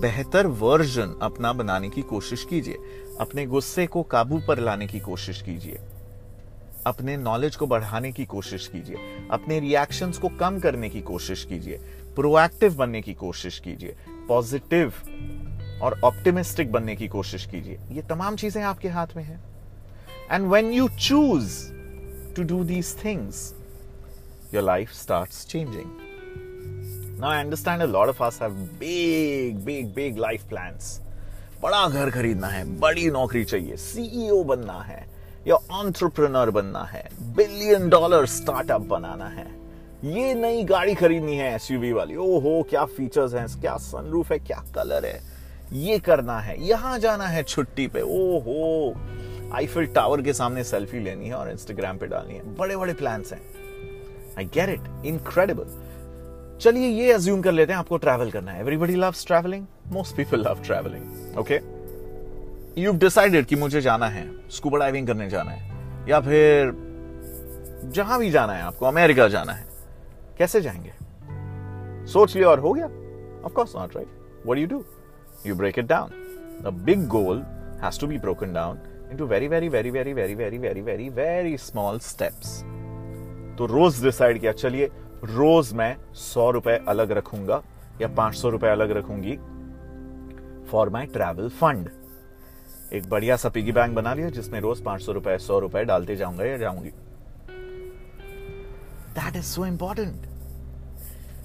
बेहतर 0.00 0.46
वर्जन 0.46 1.18
अपना 1.22 1.52
बनाने 1.52 1.90
की 1.90 2.02
कोशिश 2.02 2.44
कीजिए। 2.44 2.76
अपने 3.20 3.46
गुस्से 3.46 3.86
को 3.86 4.02
काबू 4.02 4.40
पर 4.48 4.58
लाने 4.58 4.86
की 4.86 5.00
कोशिश 5.00 5.42
कीजिए। 5.42 5.80
अपने 6.86 7.16
नॉलेज 7.16 7.56
को 7.56 7.66
बढ़ाने 7.66 8.12
की 8.12 8.24
कोशिश 8.24 8.68
कीजिए। 8.68 8.96
अपने 9.30 9.60
रिएक्शंस 9.60 10.18
को 10.18 10.28
कम 10.28 10.60
करने 10.60 10.90
की 10.90 11.00
कोशिश 11.00 11.44
कीजिए। 11.44 11.76
प्रोएक्टिव 12.16 12.74
बनने 12.74 13.02
की 13.02 13.14
कोशिश 13.14 13.58
कीजिए। 13.58 13.96
पॉजिटिव 14.28 14.92
और 15.82 16.00
ऑप्टिमिस्टिक 16.04 16.72
बनने 16.72 16.96
की 16.96 17.08
कोशिश 17.08 17.46
कीजिए। 17.46 17.78
ये 17.92 18.02
तमाम 18.02 18.36
चीज़ें 18.36 18.62
आपके 18.62 18.88
हाथ 18.88 19.16
में 19.16 19.24
है। 19.24 19.40
And 20.30 20.46
when 20.46 20.72
you 20.72 20.88
choose 20.88 21.52
to 22.36 22.42
do 22.42 22.62
these 22.64 22.94
things 23.04 23.54
your 24.54 24.62
life 24.62 24.92
start 24.92 25.30
changing 25.48 25.90
now 27.20 27.30
I 27.30 27.40
understand 27.44 27.82
a 27.82 27.86
lot 27.86 28.08
of 28.08 28.20
us 28.20 28.38
have 28.38 28.54
big, 28.78 29.64
big, 29.64 29.90
big 29.96 30.16
life 30.22 30.46
plans. 30.52 30.86
बड़ा 31.62 31.88
घर 31.88 32.10
खरीदना 32.10 32.46
है 32.46 32.64
बड़ी 32.80 33.10
नौकरी 33.10 33.44
चाहिए 33.44 33.76
सीईओ 33.76 34.42
e 34.42 34.46
बनना 34.46 34.80
है 34.82 35.06
या 35.46 35.54
ऑन्ट्रप्रनर 35.54 36.50
बनना 36.50 36.82
है 36.84 37.08
बिलियन 37.36 37.88
डॉलर 37.88 38.26
स्टार्टअप 38.26 38.80
बनाना 38.80 39.28
है। 39.28 39.46
ये 40.04 40.34
नई 40.34 40.62
गाड़ी 40.64 40.94
खरीदनी 40.94 41.36
है 41.36 41.54
एसयूवी 41.54 41.92
वाली। 41.92 42.16
ओहो, 42.16 42.62
क्या 42.70 42.84
फीचर्स 42.86 43.34
हैं, 43.34 43.46
क्या 43.60 43.76
सनरूफ 43.76 44.32
है, 44.32 44.38
क्या 44.38 44.62
कलर 44.74 45.04
है। 45.06 45.20
ये 45.74 45.98
करना 45.98 46.38
है, 46.40 46.56
यहाँ 46.64 46.98
जाना 46.98 47.26
है 47.26 47.42
छुट्टी 47.42 47.86
पे। 47.86 48.00
ओ 48.00 48.18
ओहो 48.36 49.54
आईफिल 49.54 49.86
टावर 49.86 50.22
के 50.22 50.32
सामने 50.32 50.64
सेल्फी 50.64 51.00
लेनी 51.00 51.28
है 51.28 51.34
और 51.34 51.50
इंस्टाग्राम 51.50 51.98
पे 51.98 52.06
डालनी 52.06 52.34
है। 52.34 52.54
बड़े 52.56 52.76
बड़े 52.76 52.94
प्लान्स 52.94 53.32
हैं। 53.32 53.40
आई 54.38 54.44
गेट 54.54 54.68
इट 54.68 55.06
इनक्रेडिबल 55.06 55.66
चलिए, 56.60 56.88
ये 56.88 57.12
अज्यूम 57.12 57.42
कर 57.42 57.52
लेते 57.52 57.72
हैं, 57.72 57.78
आपको 57.80 57.96
ट्रैवल 57.96 58.30
करना 58.30 58.52
है। 58.52 58.60
Everybody 58.60 58.94
loves 58.96 59.26
travelling 59.26 59.66
most 59.88 60.16
people 60.16 60.40
love 60.40 60.62
travelling 60.64 61.38
okay 61.38 61.60
you 62.80 62.92
decided 62.98 63.46
कि 63.46 63.56
मुझे 63.56 63.80
जाना 63.80 64.08
है 64.08 64.30
स्कूबा 64.50 64.78
डाइविंग 64.78 65.06
करने 65.06 65.28
जाना 65.30 65.50
है, 65.50 66.08
या 66.08 66.20
फिर 66.20 66.72
जहाँ 67.86 68.18
भी 68.18 68.30
जाना 68.30 68.52
है 68.52 68.62
आपको, 68.62 68.86
अमेरिका 68.86 69.28
जाना 69.28 69.52
है। 69.52 69.72
कैसे 70.38 70.60
जाएँगे? 70.60 70.92
सोच 72.12 72.36
लिया 72.36 72.48
और 72.48 72.58
हो 72.58 72.72
गया। 72.72 72.86
Of 73.44 73.52
course 73.52 73.76
not 73.76 73.96
right 73.96 74.08
what 74.46 74.58
you 74.58 74.66
do 74.66 74.84
you 75.46 75.54
break 75.54 75.78
it 75.78 75.86
down 75.86 76.10
the 76.62 76.72
big 76.84 77.06
goal 77.08 77.42
has 77.82 78.00
to 78.00 78.06
be 78.06 78.18
broken 78.18 78.52
down 78.52 78.78
into 79.10 79.26
very 79.26 79.48
very 79.48 79.68
very 79.68 79.90
very 79.90 80.12
very 80.12 80.34
very 80.34 80.58
very 80.58 80.80
very 80.80 81.08
very 81.08 81.56
small 81.58 81.98
steps 81.98 82.60
तो 83.58 83.66
रोज 83.66 84.02
decide 84.04 84.40
किया, 84.40 84.52
चलिए, 84.52 84.86
रोज 85.24 85.72
मैं 85.72 85.96
सौ 86.14 86.50
रुपए 86.50 86.76
अलग 86.88 87.12
रखूँगा 87.12 87.62
या 88.00 88.08
पाँच 88.08 88.34
सौ 88.34 88.48
रुपए 88.48 88.68
अलग 88.68 88.90
रखूँगी 88.90 89.36
फॉर 90.70 90.88
माई 90.88 91.06
ट्रैवल 91.06 91.48
फंड 91.48 91.88
एक 92.92 93.08
बढ़िया 93.08 93.36
सा 93.36 93.48
पिगी 93.48 93.72
बैंक 93.72 93.94
बना 93.94 94.14
लिया 94.14 94.30
जिसमें 94.30 94.60
रोज 94.60 94.82
पाँच 94.84 95.02
सौ 95.02 95.12
रुपए 95.12 95.38
सौ 95.38 95.58
रुपए 95.58 95.84
डालते 95.84 96.16
जाऊँगा 96.16 96.44
या 96.44 96.56
जाऊँगी। 96.56 96.90
That 99.14 99.36
is 99.36 99.44
so 99.44 99.66
important 99.66 100.26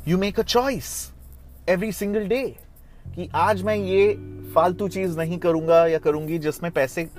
you 0.07 0.17
make 0.17 0.39
a 0.39 0.43
choice 0.43 1.11
every 1.69 1.91
single 1.91 2.27
day 2.27 2.55
कि 3.15 3.29
आज 3.35 3.61
मैं 3.61 3.75
ये 3.75 4.13
फालतू 4.55 4.87
चीज़ 4.87 5.17
नहीं 5.17 5.37
करूँगा 5.37 5.87
या 5.87 5.97
करूँगी 5.97 6.37
जिसमें 6.39 6.71
पैसे 6.71 7.09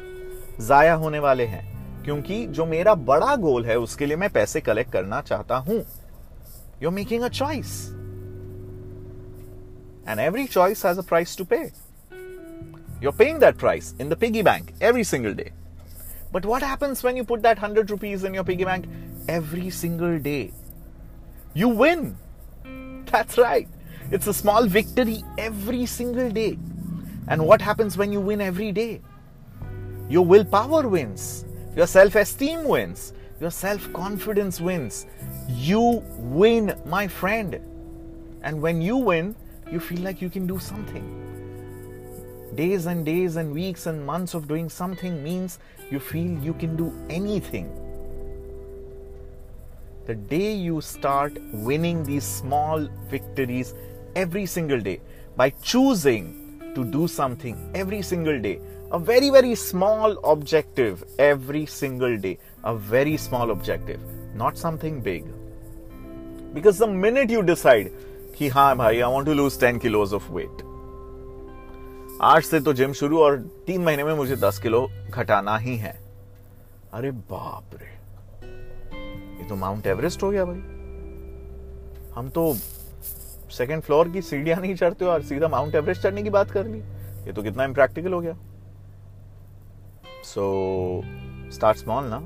जाया 0.61 0.95
होने 0.95 1.19
वाले 1.19 1.45
हैं। 1.45 1.69
क्योंकि 2.05 2.47
जो 2.47 2.67
मेरा 2.67 2.95
बड़ा 2.95 3.37
गोल 3.37 3.65
है, 3.65 3.79
उसके 3.79 4.07
लिए 4.07 4.17
मैं 4.17 4.31
पैसे 4.31 4.61
कलेक्ट 4.61 4.93
करना 4.93 5.21
चाहता 5.21 5.57
हूँ। 5.57 5.77
You 6.83 6.89
are 6.89 6.95
making 6.95 7.23
a 7.23 7.29
choice 7.29 7.87
and 10.09 10.21
every 10.21 10.47
choice 10.47 10.87
has 10.87 10.99
a 10.99 11.03
price 11.03 11.37
to 11.39 11.45
pay 11.45 11.91
You're 13.03 13.17
paying 13.19 13.39
that 13.39 13.57
price 13.61 13.87
in 13.99 14.11
the 14.11 14.17
piggy 14.23 14.41
bank 14.43 14.73
every 14.89 15.05
single 15.11 15.35
day. 15.37 15.53
But 16.33 16.47
what 16.49 16.63
happens 16.63 17.03
when 17.05 17.17
you 17.19 17.23
put 17.25 17.43
that 17.45 17.63
100 17.63 17.93
rupees 17.93 18.25
in 18.25 18.35
your 18.35 18.45
piggy 18.45 18.65
bank? 18.65 18.89
Every 19.29 19.71
single 19.71 20.19
day? 20.19 20.53
You 21.55 21.69
win. 21.69 22.17
That's 23.07 23.39
right. 23.39 23.69
It's 24.11 24.27
a 24.27 24.35
small 24.35 24.67
victory 24.67 25.23
every 25.39 25.87
single 25.87 26.31
day. 26.31 26.59
And 27.29 27.47
what 27.47 27.61
happens 27.61 27.97
when 27.97 28.13
you 28.13 28.21
win 28.21 28.41
every 28.41 28.73
day? 28.73 29.01
Your 30.09 30.25
willpower 30.25 30.89
wins, 30.89 31.45
your 31.77 31.87
self 31.87 32.17
esteem 32.17 32.65
wins, 32.65 33.13
your 33.41 33.51
self 33.51 33.93
confidence 33.93 34.61
wins. 34.61 35.07
You 35.49 36.03
win, 36.19 36.75
my 36.85 37.07
friend. 37.07 37.61
And 38.43 38.61
when 38.61 38.81
you 38.83 38.97
win, 38.97 39.37
you 39.71 39.79
feel 39.81 40.01
like 40.01 40.21
you 40.21 40.31
can 40.31 40.47
do 40.47 40.59
something 40.59 41.21
days 42.55 42.87
and 42.87 43.07
days 43.07 43.37
and 43.37 43.53
weeks 43.53 43.87
and 43.87 44.05
months 44.05 44.35
of 44.35 44.49
doing 44.49 44.69
something 44.69 45.23
means 45.23 45.59
you 45.91 46.01
feel 46.01 46.31
you 46.43 46.55
can 46.55 46.77
do 46.77 46.93
anything 47.09 47.71
The 50.10 50.16
day 50.16 50.54
you 50.54 50.82
start 50.82 51.38
winning 51.52 52.04
these 52.04 52.24
small 52.24 52.88
victories 53.10 53.74
every 54.16 54.46
single 54.46 54.80
day 54.80 55.02
by 55.36 55.50
choosing 55.50 56.62
to 56.76 56.84
do 56.84 57.08
something 57.08 57.72
every 57.74 58.02
single 58.02 58.40
day, 58.40 58.60
a 58.92 59.00
very, 59.00 59.30
very 59.30 59.56
small 59.56 60.18
objective 60.24 61.04
every 61.18 61.66
single 61.66 62.18
day, 62.18 62.38
a 62.64 62.76
very 62.76 63.18
small 63.18 63.52
objective, 63.52 64.00
not 64.36 64.58
something 64.58 65.02
big. 65.02 65.26
Because 66.54 66.78
the 66.78 66.88
minute 66.88 67.30
you 67.30 67.42
decide, 67.42 67.92
कि 68.38 68.48
हाँ 68.50 68.76
भाई 68.78 69.00
I 69.00 69.08
want 69.08 69.26
to 69.26 69.34
lose 69.34 69.58
10 69.58 69.80
kilos 69.80 70.14
of 70.14 70.30
weight, 70.30 70.64
आज 72.22 72.44
से 72.44 72.60
तो 72.60 72.74
gym 72.74 72.94
शुरू 72.94 73.20
और 73.20 73.38
तीन 73.68 73.82
महीने 73.82 74.04
में 74.04 74.14
मुझे 74.16 74.36
दस 74.36 74.60
किलो 74.60 74.90
घटाना 75.10 75.58
ही 75.58 75.76
है 75.78 76.00
अरे 76.94 77.12
बाप 77.12 77.64
रे 77.74 77.86
ये 77.86 77.99
तो 79.51 79.57
माउंट 79.57 79.87
एवरेस्ट 79.87 80.23
हो 80.23 80.31
गया 80.31 80.45
भाई। 80.45 80.59
हम 82.15 82.29
तो 82.35 82.53
सेकंड 83.53 83.83
फ्लोर 83.83 84.09
की 84.09 84.23
सीढ़ियाँ 84.23 84.61
नहीं 84.61 84.75
चढ़ते 84.75 85.05
और 85.05 85.23
सीधा 85.23 85.49
माउंट 85.49 85.75
एवरेस्ट 85.75 86.03
चढ़ने 86.03 86.23
की 86.23 86.31
बात 86.31 86.51
कर 86.51 86.67
ली। 86.67 86.79
ये 87.27 87.33
तो 87.33 87.43
कितना 87.43 87.65
इम्प्रैक्टिकल 87.65 88.13
हो 88.13 88.21
गया। 88.21 88.37
सो 90.25 91.03
स्टार्ट 91.53 91.79
स्मॉल 91.79 92.05
ना। 92.05 92.19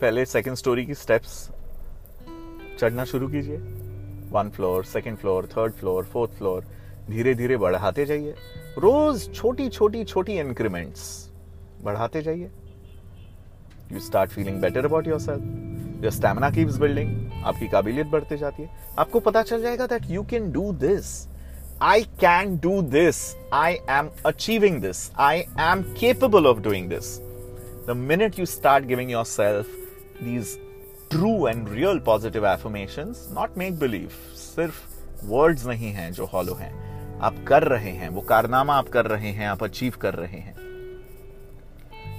पहले 0.00 0.24
सेकंड 0.26 0.56
स्टोरी 0.56 0.84
की 0.86 0.94
स्टेप्स 0.94 1.48
चढ़ना 2.78 3.04
शुरू 3.04 3.28
कीजिए। 3.28 3.56
One 4.32 4.50
floor 4.54 4.84
second 4.84 5.16
floor 5.16 5.46
third 5.46 5.72
floor 5.72 6.04
fourth 6.04 6.32
floor 6.32 6.64
धीरे 7.10 7.34
धीरे 7.34 7.56
बढ़ाते 7.56 8.04
जाइए। 8.06 8.34
रोज 8.78 9.32
छोटी 9.34 9.68
छोटी 9.68 10.04
छोटी 10.04 10.38
इंक्रीमेंट्स 10.38 11.30
बढ़ाते 11.82 12.22
जाइए। 12.22 12.50
You 13.92 14.00
start 14.00 14.30
feeling 14.30 14.60
better 14.60 14.84
about 14.84 15.08
yourself 15.20 15.73
your 16.04 16.12
stamina 16.12 16.50
keeps 16.50 16.76
building 16.78 17.44
आपकी 17.44 17.68
काबिलियत 17.68 18.06
बढ़ते 18.06 18.36
जाती 18.36 18.62
है। 18.62 18.68
आपको 18.98 19.20
पता 19.20 19.42
चल 19.42 19.62
जाएगा 19.62 19.86
that 19.86 20.10
you 20.10 20.22
can 20.22 20.50
do 20.52 20.72
this 20.72 21.28
I 21.82 22.02
can 22.20 22.56
do 22.58 22.80
this 22.82 23.16
I 23.52 23.74
am 23.90 24.10
achieving 24.26 24.80
this 24.82 25.10
I 25.18 25.38
am 25.60 25.82
capable 26.00 26.46
of 26.46 26.58
doing 26.58 26.88
this 26.88 27.18
the 27.88 27.94
minute 27.96 28.38
you 28.38 28.46
start 28.46 28.84
giving 28.84 29.10
yourself 29.24 29.66
these 30.22 30.56
true 31.10 31.48
and 31.48 31.68
real 31.68 31.98
positive 31.98 32.46
affirmation 32.46 33.14
not 33.32 33.58
make 33.58 33.78
believe 33.78 34.08
सिर्फ़ 34.36 34.82
words 35.24 35.66
नहीं 35.66 35.92
हैं 35.92 36.12
जो 36.12 36.24
hollow 36.24 36.54
हैं 36.54 36.72
आप 37.22 37.44
कर 37.48 37.62
रहे 37.62 37.90
हैं, 37.90 38.08
वो 38.08 38.20
कारनामा 38.20 38.74
आप 38.74 38.88
कर 38.88 39.06
रहे 39.06 39.28
हैं, 39.28 39.46
आप 39.46 39.62
अचीव 39.64 39.94
कर 40.00 40.14
रहे 40.14 40.38
हैं। 40.38 40.54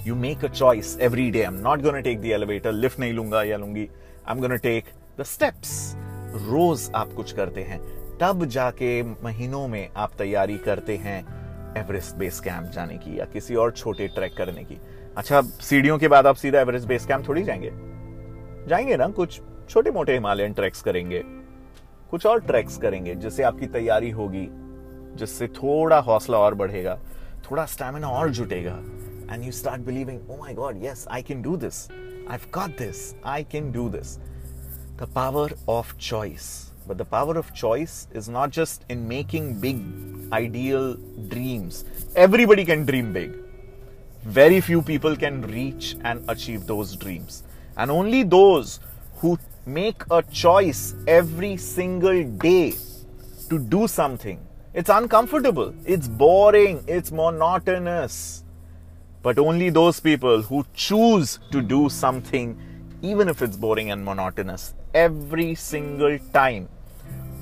You 0.07 0.15
make 0.15 0.45
a 0.45 0.47
choice 0.47 0.97
every 1.01 1.31
day 1.31 1.39
I 1.39 1.45
am 1.45 1.53
not 1.53 1.81
gonna 1.81 1.99
take 1.99 2.21
the 2.21 2.25
elevator 2.25 2.71
lift 2.71 2.99
नहीं 2.99 3.13
लूँगा 3.13 3.43
या 3.43 3.57
लूँगी 3.57 3.89
I 4.27 4.35
am 4.35 4.41
gonna 4.41 4.55
take 4.55 4.85
the 5.19 5.23
steps 5.23 5.93
रोज 6.35 6.91
आप 6.95 7.13
कुछ 7.13 7.31
करते 7.31 7.61
हैं 7.61 7.79
तब 8.17 8.45
जाके 8.45 9.03
महीनों 9.03 9.67
में 9.67 9.89
आप 9.95 10.11
तैयारी 10.17 10.57
करते 10.57 10.97
हैं 10.97 11.19
एवरेस्ट 11.77 12.15
बेस 12.15 12.39
कैंप 12.39 12.63
जाने 12.63 12.97
की 12.97 13.19
या 13.19 13.25
किसी 13.25 13.55
और 13.55 13.71
छोटे 13.71 14.07
ट्रैक 14.07 14.37
करने 14.37 14.63
की 14.63 14.77
अच्छा 15.17 15.41
सीढ़ियों 15.41 15.97
के 15.97 16.07
बाद 16.07 16.27
आप 16.27 16.35
सीधा 16.35 16.59
एवरेस्ट 16.59 16.87
बेस 16.87 17.05
कैंप 17.05 17.27
थोड़ी 17.27 17.43
जाएँगे 17.43 17.71
जाएँगे 18.67 18.97
ना 18.97 19.07
कुछ 19.07 19.41
छोटे 19.69 19.91
मोटे 19.91 20.13
हिमालयन 20.13 20.53
ट्रैक्स 20.53 20.81
करेंगे। 20.81 21.23
कुछ 22.11 22.25
और 22.25 22.39
ट्रैक्स 22.41 22.77
करेंगे, 22.77 23.15
जिससे 23.15 23.43
आपकी 23.43 23.67
तैयारी 23.67 24.09
होगी, 24.09 24.47
जिससे 25.15 25.47
थोड़ा 25.47 25.99
हौसला 25.99 26.37
और 26.37 26.53
बढ़ेगा, 26.53 26.99
थोड़ा 27.51 27.65
स्टैमिना 27.65 28.07
और 28.07 28.29
जुटेगा। 28.29 28.79
and 29.29 29.43
you 29.43 29.51
start 29.51 29.85
believing, 29.85 30.23
oh 30.29 30.37
my 30.37 30.53
God, 30.53 30.81
yes, 30.81 31.07
I 31.09 31.21
can 31.21 31.41
do 31.41 31.57
this. 31.57 31.89
I've 32.27 32.49
got 32.51 32.77
this. 32.77 33.15
I 33.23 33.43
can 33.43 33.71
do 33.71 33.89
this. 33.89 34.19
The 34.97 35.07
power 35.07 35.49
of 35.67 35.97
choice. 35.97 36.71
But 36.87 36.97
the 36.97 37.05
power 37.05 37.37
of 37.37 37.53
choice 37.53 38.07
is 38.13 38.29
not 38.29 38.51
just 38.51 38.85
in 38.89 39.07
making 39.07 39.59
big 39.59 39.81
ideal 40.31 40.95
dreams. 41.27 41.85
Everybody 42.15 42.63
can 42.63 42.85
dream 42.85 43.11
big. 43.11 43.35
Very 44.23 44.61
few 44.61 44.81
people 44.81 45.15
can 45.15 45.41
reach 45.41 45.97
and 46.03 46.23
achieve 46.29 46.65
those 46.65 46.95
dreams. 46.95 47.43
And 47.77 47.91
only 47.91 48.23
those 48.23 48.79
who 49.17 49.37
make 49.65 50.03
a 50.11 50.21
choice 50.23 50.95
every 51.07 51.57
single 51.57 52.23
day 52.23 52.75
to 53.49 53.59
do 53.59 53.87
something. 53.87 54.39
It's 54.73 54.89
uncomfortable, 54.89 55.73
it's 55.85 56.07
boring, 56.07 56.83
it's 56.87 57.11
monotonous 57.11 58.44
but 59.25 59.39
only 59.39 59.71
those 59.71 59.99
people 59.99 60.43
who 60.43 60.63
choose 60.75 61.39
to 61.49 61.59
do 61.59 61.89
something, 61.89 62.55
even 63.01 63.27
if 63.27 63.41
it's 63.41 63.57
boring 63.57 63.89
and 63.89 64.05
monotonous, 64.05 64.75
every 64.93 65.55
single 65.55 66.19
time, 66.31 66.69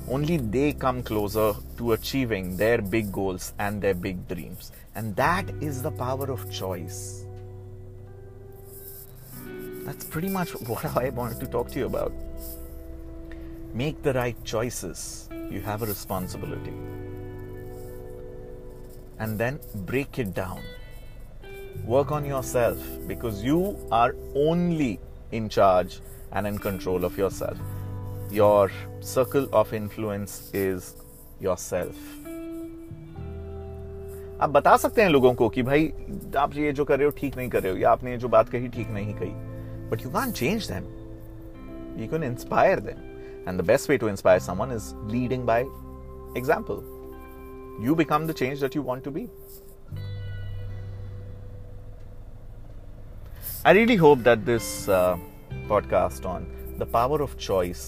only 0.08 0.38
they 0.38 0.72
come 0.72 1.02
closer 1.02 1.52
to 1.76 1.92
achieving 1.92 2.56
their 2.56 2.80
big 2.80 3.12
goals 3.12 3.52
and 3.58 3.82
their 3.82 3.92
big 3.92 4.26
dreams. 4.28 4.72
And 4.94 5.14
that 5.16 5.50
is 5.60 5.82
the 5.82 5.90
power 5.90 6.30
of 6.30 6.50
choice. 6.50 7.26
That's 9.84 10.06
pretty 10.06 10.30
much 10.30 10.52
what 10.66 10.86
I 10.96 11.10
wanted 11.10 11.38
to 11.40 11.46
talk 11.46 11.68
to 11.72 11.78
you 11.80 11.84
about. 11.84 12.14
Make 13.74 14.02
the 14.02 14.14
right 14.14 14.42
choices. 14.42 15.28
You 15.50 15.60
have 15.60 15.82
a 15.82 15.86
responsibility 15.86 16.72
and 19.18 19.38
then 19.38 19.60
break 19.74 20.18
it 20.18 20.32
down. 20.32 20.62
Work 21.85 22.11
on 22.11 22.25
yourself 22.25 22.77
because 23.07 23.43
you 23.43 23.77
are 23.91 24.15
only 24.35 24.99
in 25.31 25.49
charge 25.49 25.99
and 26.31 26.45
in 26.45 26.57
control 26.57 27.05
of 27.05 27.17
yourself. 27.17 27.57
Your 28.31 28.71
circle 29.01 29.47
of 29.53 29.73
influence 29.73 30.51
is 30.53 30.93
yourself. 31.41 31.95
आप 34.41 34.49
बता 34.49 34.75
सकते 34.77 35.01
हैं 35.01 35.09
लोगों 35.09 35.33
को 35.33 35.49
कि 35.49 35.63
भाई 35.63 35.87
आप 36.37 36.55
ये 36.55 36.71
जो 36.73 36.85
कर 36.85 36.97
रहे 36.97 37.05
हो 37.05 37.11
ठीक 37.17 37.37
नहीं 37.37 37.49
कर 37.49 37.63
रहे 37.63 37.71
हो 37.71 37.77
या 37.77 37.91
आपने 37.91 38.17
जो 38.17 38.27
बात 38.35 38.49
कही 38.49 38.67
ठीक 38.75 38.89
नहीं 38.89 39.13
कही 39.13 39.31
but 39.89 40.05
you 40.05 40.09
can 40.11 40.31
change 40.31 40.71
them 40.71 40.85
you 42.01 42.07
can 42.11 42.23
inspire 42.23 42.79
them 42.79 43.49
and 43.49 43.61
the 43.61 43.65
best 43.67 43.89
way 43.89 43.97
to 43.97 44.09
inspire 44.09 44.39
someone 44.47 44.75
is 44.75 44.93
leading 45.11 45.45
by 45.47 45.65
example 46.37 46.97
you 47.81 47.95
become 47.95 48.27
the 48.27 48.33
change 48.33 48.59
that 48.59 48.75
you 48.75 48.81
want 48.81 49.03
to 49.05 49.11
be. 49.11 49.29
I 53.66 53.72
really 53.72 53.96
hope 53.96 54.18
that 54.24 54.40
this 54.46 54.66
uh, 54.88 55.18
podcast 55.68 56.26
on 56.26 56.42
the 56.78 56.86
power 56.86 57.18
of 57.26 57.30
choice 57.38 57.84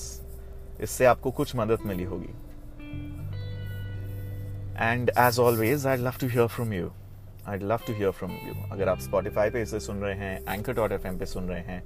इससे 0.81 1.05
आपको 1.05 1.31
कुछ 1.31 1.57
मदद 1.57 1.79
मिली 1.87 2.05
होगी। 2.05 2.35
And 4.79 5.11
as 5.19 5.39
always 5.39 5.87
I 5.87 5.97
love 5.97 6.15
to 6.21 6.27
hear 6.27 6.47
from 6.47 6.73
you 6.73 6.93
I 7.49 7.59
love 7.59 7.77
to 7.77 7.93
hear 7.93 8.11
from 8.11 8.31
you 8.31 8.73
अगर 8.73 8.89
आप 8.89 8.99
Spotify 8.99 9.51
पे 9.51 9.63
इसे 9.63 9.81
सुन 9.81 9.97
रहे 9.97 10.15
हैं 10.15 10.55
एंकर 10.55 10.73
डॉट 10.73 10.93
एफ़ 10.93 11.09
पे 11.09 11.27
सुन 11.27 11.49
रहे 11.49 11.61
हैं 11.61 11.83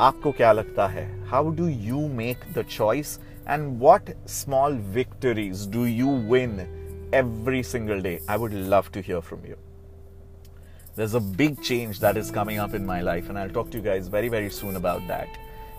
आपको 0.00 0.32
क्या 0.32 0.52
लगता 0.52 0.86
है? 0.86 1.26
How 1.26 1.50
do 1.50 1.68
you 1.68 2.08
make 2.08 2.38
the 2.58 2.62
choice 2.62 3.20
and 3.48 3.80
what 3.80 4.10
small 4.26 4.72
victories 4.72 5.70
do 5.70 5.84
you 5.84 6.08
win 6.08 6.72
every 7.14 7.62
single 7.74 8.04
day? 8.08 8.18
I 8.34 8.42
would 8.42 8.58
love 8.74 8.92
to 8.98 9.06
hear 9.10 9.22
from 9.30 9.48
you. 9.52 9.65
There's 10.95 11.13
a 11.13 11.21
big 11.21 11.61
change 11.61 11.99
that 12.01 12.17
is 12.17 12.31
coming 12.31 12.57
up 12.59 12.73
in 12.73 12.85
my 12.85 13.01
life, 13.01 13.29
and 13.29 13.39
I'll 13.39 13.49
talk 13.49 13.69
to 13.71 13.77
you 13.77 13.83
guys 13.83 14.07
very, 14.07 14.27
very 14.27 14.49
soon 14.49 14.75
about 14.75 15.07
that 15.07 15.29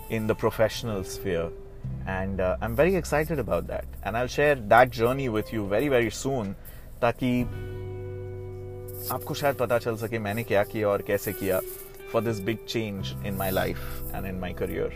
in 0.09 0.25
the 0.27 0.35
professional 0.35 1.03
sphere. 1.03 1.49
And 2.07 2.41
uh, 2.41 2.57
I'm 2.61 2.75
very 2.75 2.95
excited 2.95 3.39
about 3.39 3.67
that. 3.67 3.85
And 4.03 4.17
I'll 4.17 4.27
share 4.27 4.55
that 4.55 4.89
journey 4.89 5.29
with 5.29 5.53
you 5.53 5.67
very, 5.67 5.87
very 5.87 6.09
soon 6.09 6.55
ताकि 7.01 7.31
आपको 9.11 9.33
शायद 9.33 9.55
पता 9.55 9.77
चल 9.85 9.95
सके 9.97 10.19
मैंने 10.19 10.43
क्या 10.43 10.63
किया 10.63 10.87
और 10.89 11.01
कैसे 11.07 11.33
किया 11.33 11.59
for 12.11 12.21
this 12.23 12.39
big 12.49 12.65
change 12.67 13.13
in 13.25 13.35
my 13.37 13.51
life 13.51 13.77
and 14.15 14.25
in 14.25 14.39
my 14.39 14.53
career 14.61 14.93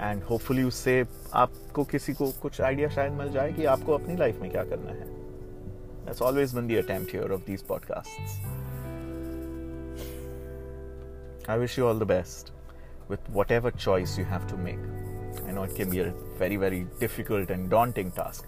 and 0.00 0.22
hopefully 0.30 0.62
उससे 0.62 1.04
आपको 1.44 1.84
किसी 1.92 2.12
को 2.20 2.30
कुछ 2.42 2.60
आइडिया 2.60 2.88
शायद 2.96 3.12
मिल 3.12 3.32
जाए 3.32 3.52
कि 3.52 3.64
आपको 3.76 3.94
अपनी 3.98 4.16
लाइफ 4.16 4.40
में 4.42 4.50
क्या 4.50 4.64
करना 4.74 4.98
है 5.00 5.10
That's 6.04 6.20
always 6.20 6.52
been 6.52 6.66
the 6.66 6.78
attempt 6.78 7.12
here 7.12 7.32
of 7.32 7.44
these 7.46 7.62
podcasts. 7.62 8.55
I 11.49 11.55
wish 11.57 11.77
you 11.77 11.87
all 11.87 11.95
the 11.95 12.05
best 12.05 12.51
with 13.07 13.27
whatever 13.31 13.71
choice 13.71 14.17
you 14.17 14.25
have 14.25 14.45
to 14.47 14.57
make. 14.57 14.79
I 15.47 15.53
know 15.53 15.63
it 15.63 15.75
can 15.75 15.89
be 15.89 15.99
a 15.99 16.11
very, 16.37 16.57
very 16.57 16.85
difficult 16.99 17.49
and 17.49 17.69
daunting 17.69 18.09
task. 18.11 18.45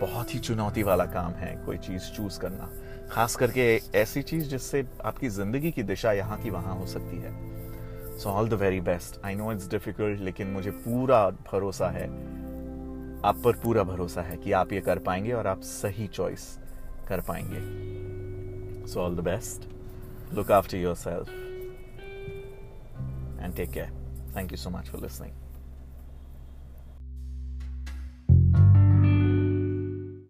बहुत 0.00 0.34
ही 0.34 0.38
चुनौती 0.38 0.82
वाला 0.82 1.04
काम 1.14 1.32
है 1.40 1.54
कोई 1.66 1.78
चीज़ 1.78 2.10
choose 2.16 2.38
करना। 2.40 2.68
खास 3.10 3.36
करके 3.36 3.64
ऐसी 3.98 4.22
चीज़ 4.22 4.48
जिससे 4.48 4.84
आपकी 5.04 5.28
ज़िंदगी 5.28 5.70
की 5.72 5.82
दिशा 5.82 6.12
यहाँ 6.12 6.38
की 6.42 6.50
वहाँ 6.50 6.74
हो 6.78 6.86
सकती 6.86 7.16
है। 7.16 8.18
So 8.18 8.30
all 8.30 8.48
the 8.48 8.54
very 8.62 8.80
best 8.80 9.20
I 9.26 9.34
know 9.34 9.52
it's 9.52 9.70
difficult 9.70 10.20
लेकिन 10.20 10.46
मुझे 10.46 10.70
पूरा 10.70 11.28
भरोसा 11.52 11.88
है। 11.90 12.06
आप 13.24 13.40
पर 13.44 13.56
पूरा 13.62 13.82
भरोसा 13.92 14.22
है 14.22 14.36
कि 14.36 14.52
आप 14.52 14.72
ये 14.72 14.80
कर 14.80 14.98
पाएँगे 15.08 15.32
और 15.32 15.46
आप 15.46 15.60
सही 15.60 16.06
चॉइस 16.08 16.46
कर 17.08 17.20
पाएँगे। 17.28 18.86
So 18.92 19.00
all 19.00 19.16
the 19.16 19.20
best 19.30 19.68
look 20.34 20.52
after 20.52 20.76
yourself 20.96 21.28
and 23.42 23.54
take 23.54 23.72
care. 23.72 23.90
Thank 24.32 24.50
you 24.50 24.56
so 24.56 24.70
much 24.70 24.88
for 24.88 24.98
listening. 24.98 25.32